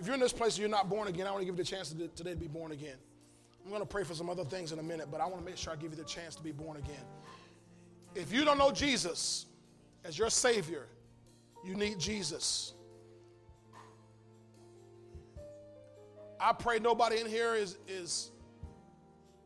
[0.00, 1.62] If you're in this place and you're not born again, I want to give you
[1.62, 2.96] the chance today to be born again.
[3.64, 5.44] I'm going to pray for some other things in a minute, but I want to
[5.44, 7.04] make sure I give you the chance to be born again.
[8.16, 9.46] If you don't know Jesus
[10.04, 10.86] as your Savior,
[11.64, 12.74] you need Jesus.
[16.40, 18.31] I pray nobody in here is, is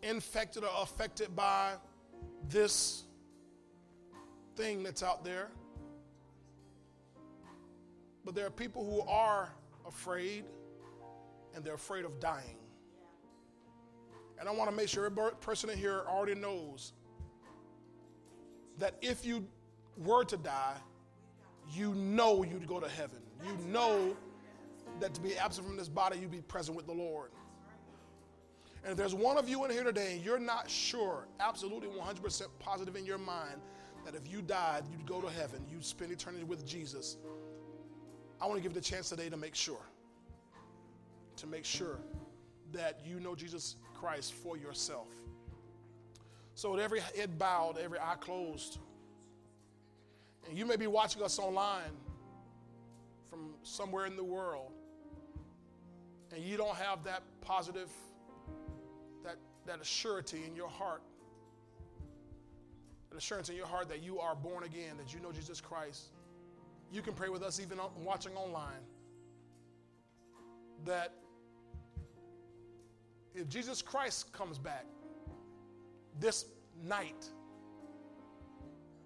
[0.07, 1.75] infected or affected by
[2.49, 3.05] this
[4.57, 5.49] thing that's out there.
[8.25, 9.53] But there are people who are
[9.87, 10.45] afraid
[11.55, 12.59] and they're afraid of dying.
[14.39, 16.93] And I want to make sure every person in here already knows
[18.79, 19.47] that if you
[19.97, 20.77] were to die,
[21.73, 23.21] you know you'd go to heaven.
[23.45, 24.17] You know
[25.01, 27.31] that to be absent from this body, you'd be present with the Lord.
[28.87, 32.43] And if there's one of you in here today and you're not sure, absolutely 100%
[32.61, 33.61] positive in your mind,
[34.05, 37.17] that if you died, you'd go to heaven, you'd spend eternity with Jesus,
[38.41, 39.81] I want to give you the chance today to make sure.
[41.39, 41.99] To make sure
[42.73, 45.09] that you know Jesus Christ for yourself.
[46.55, 48.79] So, with every head bowed, every eye closed,
[50.49, 51.91] and you may be watching us online
[53.29, 54.71] from somewhere in the world,
[56.33, 57.91] and you don't have that positive,
[59.67, 61.03] that, assurity in your heart,
[63.11, 66.13] that assurance in your heart that you are born again, that you know Jesus Christ,
[66.93, 68.83] you can pray with us even watching online.
[70.85, 71.13] That
[73.35, 74.87] if Jesus Christ comes back
[76.21, 76.47] this
[76.85, 77.29] night,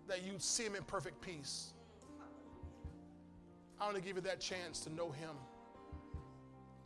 [0.06, 1.72] that you'd see him in perfect peace.
[3.80, 5.30] I want to give you that chance to know him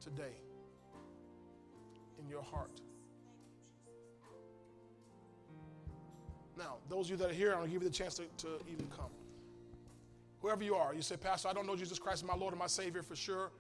[0.01, 0.37] today
[2.21, 2.81] in your heart.
[6.57, 8.25] Now, those of you that are here, I'm going to give you the chance to,
[8.39, 9.11] to even come.
[10.41, 12.59] Whoever you are, you say, Pastor, I don't know Jesus Christ as my Lord and
[12.61, 13.51] my Savior for sure,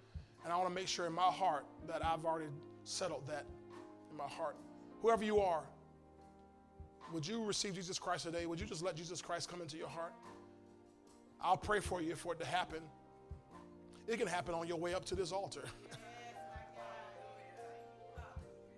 [0.44, 2.50] and I want to make sure in my heart that I've already
[2.84, 3.46] settled that
[4.10, 4.56] in my heart.
[5.00, 5.62] Whoever you are,
[7.12, 8.46] would you receive Jesus Christ today?
[8.46, 10.12] Would you just let Jesus Christ come into your heart?
[11.40, 12.80] I'll pray for you for it to happen.
[14.06, 15.64] It can happen on your way up to this altar.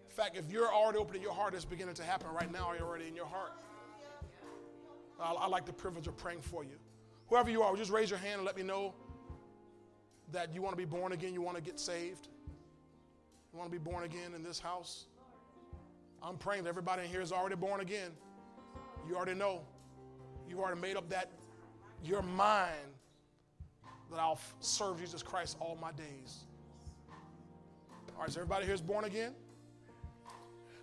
[0.08, 2.72] in fact, if you're already opening your heart, it's beginning to happen right now.
[2.80, 3.52] Already in your heart.
[5.20, 6.76] I, I like the privilege of praying for you.
[7.28, 8.94] Whoever you are, just raise your hand and let me know
[10.32, 12.28] that you want to be born again, you want to get saved.
[13.52, 15.06] You want to be born again in this house.
[16.22, 18.10] I'm praying that everybody in here is already born again.
[19.08, 19.62] You already know.
[20.48, 21.30] You already made up that
[22.04, 22.74] your mind
[24.10, 26.44] that I'll serve Jesus Christ all my days.
[28.14, 29.32] All right, so everybody here is born again?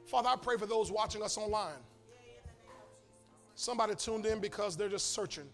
[0.05, 1.79] Father, I pray for those watching us online.
[3.55, 5.47] Somebody tuned in because they're just searching.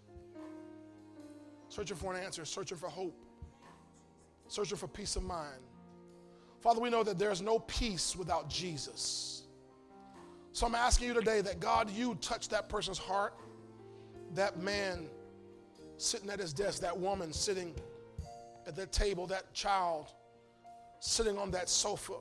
[1.68, 3.16] Searching for an answer, searching for hope,
[4.48, 5.60] searching for peace of mind.
[6.62, 9.44] Father, we know that there's no peace without Jesus.
[10.52, 13.34] So I'm asking you today that God, you touch that person's heart,
[14.34, 15.08] that man
[15.98, 17.76] sitting at his desk, that woman sitting
[18.66, 20.08] at that table, that child
[21.00, 22.16] sitting on that sofa,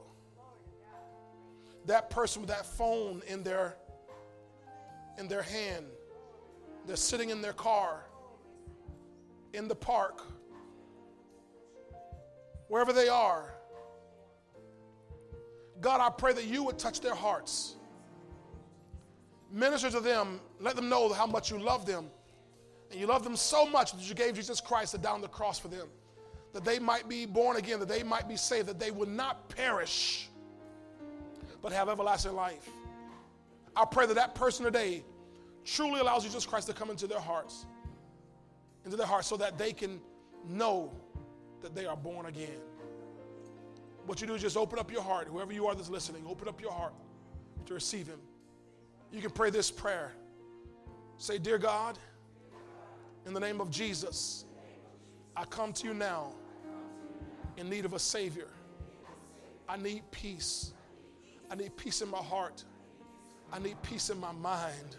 [1.86, 3.76] that person with that phone in their
[5.18, 5.86] in their hand.
[6.86, 8.04] They're sitting in their car,
[9.52, 10.22] in the park,
[12.68, 13.54] wherever they are.
[15.80, 17.76] God, I pray that you would touch their hearts.
[19.50, 22.06] Minister to them, let them know how much you love them.
[22.90, 25.28] And you love them so much that you gave Jesus Christ to die on the
[25.28, 25.88] cross for them,
[26.54, 29.48] that they might be born again, that they might be saved, that they would not
[29.50, 30.28] perish,
[31.60, 32.68] but have everlasting life.
[33.78, 35.04] I pray that that person today
[35.64, 37.64] truly allows Jesus Christ to come into their hearts,
[38.84, 40.00] into their hearts, so that they can
[40.48, 40.92] know
[41.62, 42.60] that they are born again.
[44.04, 46.48] What you do is just open up your heart, whoever you are that's listening, open
[46.48, 46.92] up your heart
[47.66, 48.18] to receive Him.
[49.12, 50.12] You can pray this prayer.
[51.16, 51.98] Say, Dear God,
[53.26, 54.44] in the name of Jesus,
[55.36, 56.32] I come to you now
[57.56, 58.48] in need of a Savior.
[59.68, 60.72] I need peace.
[61.48, 62.64] I need peace in my heart.
[63.52, 64.96] I need peace in my mind.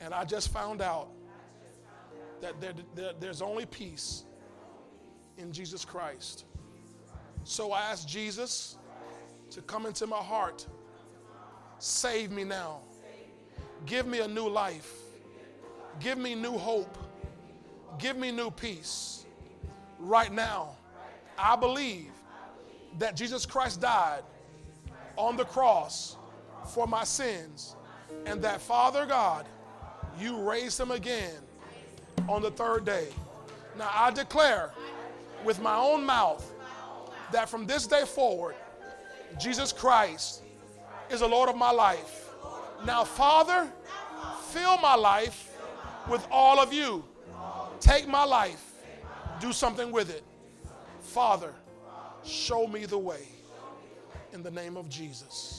[0.00, 1.08] And I just found out
[2.40, 4.24] that there, there, there's only peace
[5.38, 6.44] in Jesus Christ.
[7.44, 8.76] So I ask Jesus
[9.50, 10.66] to come into my heart.
[11.78, 12.80] Save me now.
[13.84, 14.92] Give me a new life.
[16.00, 16.98] Give me new hope.
[17.98, 19.24] Give me new peace.
[19.98, 20.76] Right now,
[21.38, 22.10] I believe
[22.98, 24.22] that Jesus Christ died
[25.16, 26.16] on the cross
[26.68, 27.76] for my sins,
[28.24, 29.46] and that Father God,
[30.18, 31.34] you raised him again
[32.28, 33.08] on the third day.
[33.78, 34.72] Now I declare
[35.44, 36.52] with my own mouth
[37.32, 38.54] that from this day forward,
[39.38, 40.42] Jesus Christ
[41.10, 42.30] is the Lord of my life.
[42.84, 43.70] Now, Father,
[44.50, 45.56] fill my life
[46.08, 47.04] with all of you.
[47.80, 48.72] Take my life,
[49.40, 50.24] do something with it.
[51.00, 51.52] Father,
[52.24, 53.28] show me the way
[54.32, 55.55] in the name of Jesus.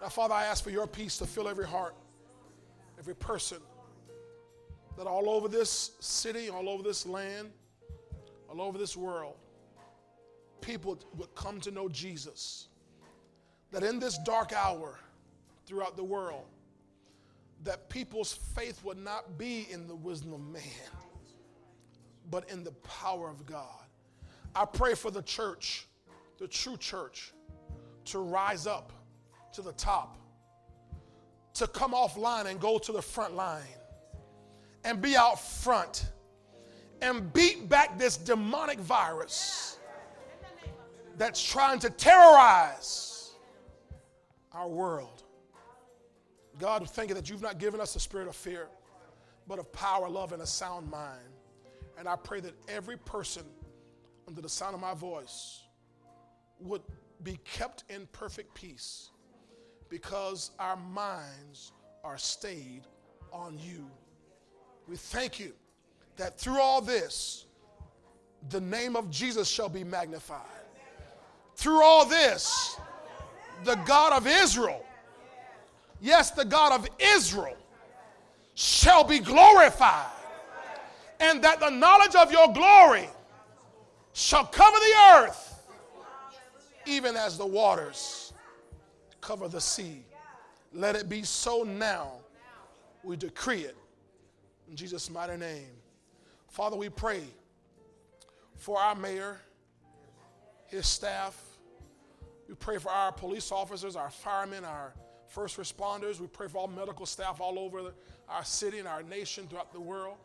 [0.00, 1.94] Now, Father, I ask for your peace to fill every heart,
[2.98, 3.58] every person,
[4.96, 7.50] that all over this city, all over this land,
[8.48, 9.34] all over this world,
[10.60, 12.68] people would come to know Jesus.
[13.72, 14.98] That in this dark hour
[15.66, 16.46] throughout the world,
[17.64, 20.62] that people's faith would not be in the wisdom of man,
[22.30, 23.84] but in the power of God.
[24.54, 25.86] I pray for the church,
[26.38, 27.32] the true church,
[28.06, 28.92] to rise up
[29.52, 30.16] to the top,
[31.54, 33.62] to come offline and go to the front line,
[34.84, 36.10] and be out front
[37.00, 39.78] and beat back this demonic virus
[41.16, 43.32] that's trying to terrorize
[44.52, 45.22] our world.
[46.58, 48.68] God, thank you that you've not given us the spirit of fear,
[49.46, 51.20] but of power, love, and a sound mind.
[51.98, 53.44] And I pray that every person
[54.26, 55.62] under the sound of my voice
[56.60, 56.82] would
[57.22, 59.10] be kept in perfect peace
[59.88, 61.72] because our minds
[62.04, 62.82] are stayed
[63.32, 63.86] on you.
[64.88, 65.52] We thank you
[66.16, 67.46] that through all this,
[68.50, 70.40] the name of Jesus shall be magnified.
[71.56, 72.78] Through all this,
[73.64, 74.84] the God of Israel,
[76.00, 77.56] yes, the God of Israel,
[78.54, 80.06] shall be glorified.
[81.20, 83.08] And that the knowledge of your glory
[84.12, 85.66] shall cover the earth,
[86.86, 88.27] even as the waters
[89.28, 90.02] cover the sea.
[90.72, 92.12] Let it be so now.
[93.04, 93.76] We decree it
[94.70, 95.66] in Jesus' mighty name.
[96.48, 97.20] Father, we pray
[98.56, 99.38] for our mayor,
[100.66, 101.38] his staff.
[102.48, 104.94] We pray for our police officers, our firemen, our
[105.26, 106.20] first responders.
[106.20, 107.92] We pray for all medical staff all over
[108.30, 110.16] our city and our nation throughout the world.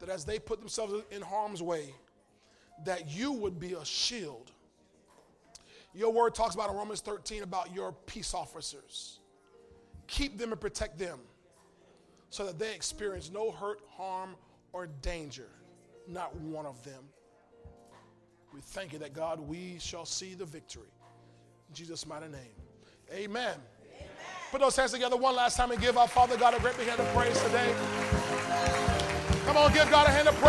[0.00, 1.94] That as they put themselves in harm's way,
[2.84, 4.52] that you would be a shield.
[5.94, 9.20] Your word talks about in Romans 13 about your peace officers.
[10.06, 11.18] Keep them and protect them
[12.30, 14.36] so that they experience no hurt, harm,
[14.72, 15.48] or danger,
[16.06, 17.02] not one of them.
[18.54, 20.88] We thank you that, God, we shall see the victory.
[21.68, 22.40] In Jesus' mighty name.
[23.12, 23.54] Amen.
[23.54, 23.58] Amen.
[24.50, 26.88] Put those hands together one last time and give our Father God a great big
[26.88, 27.74] hand of praise today.
[29.44, 30.46] Come on, give God a hand of praise.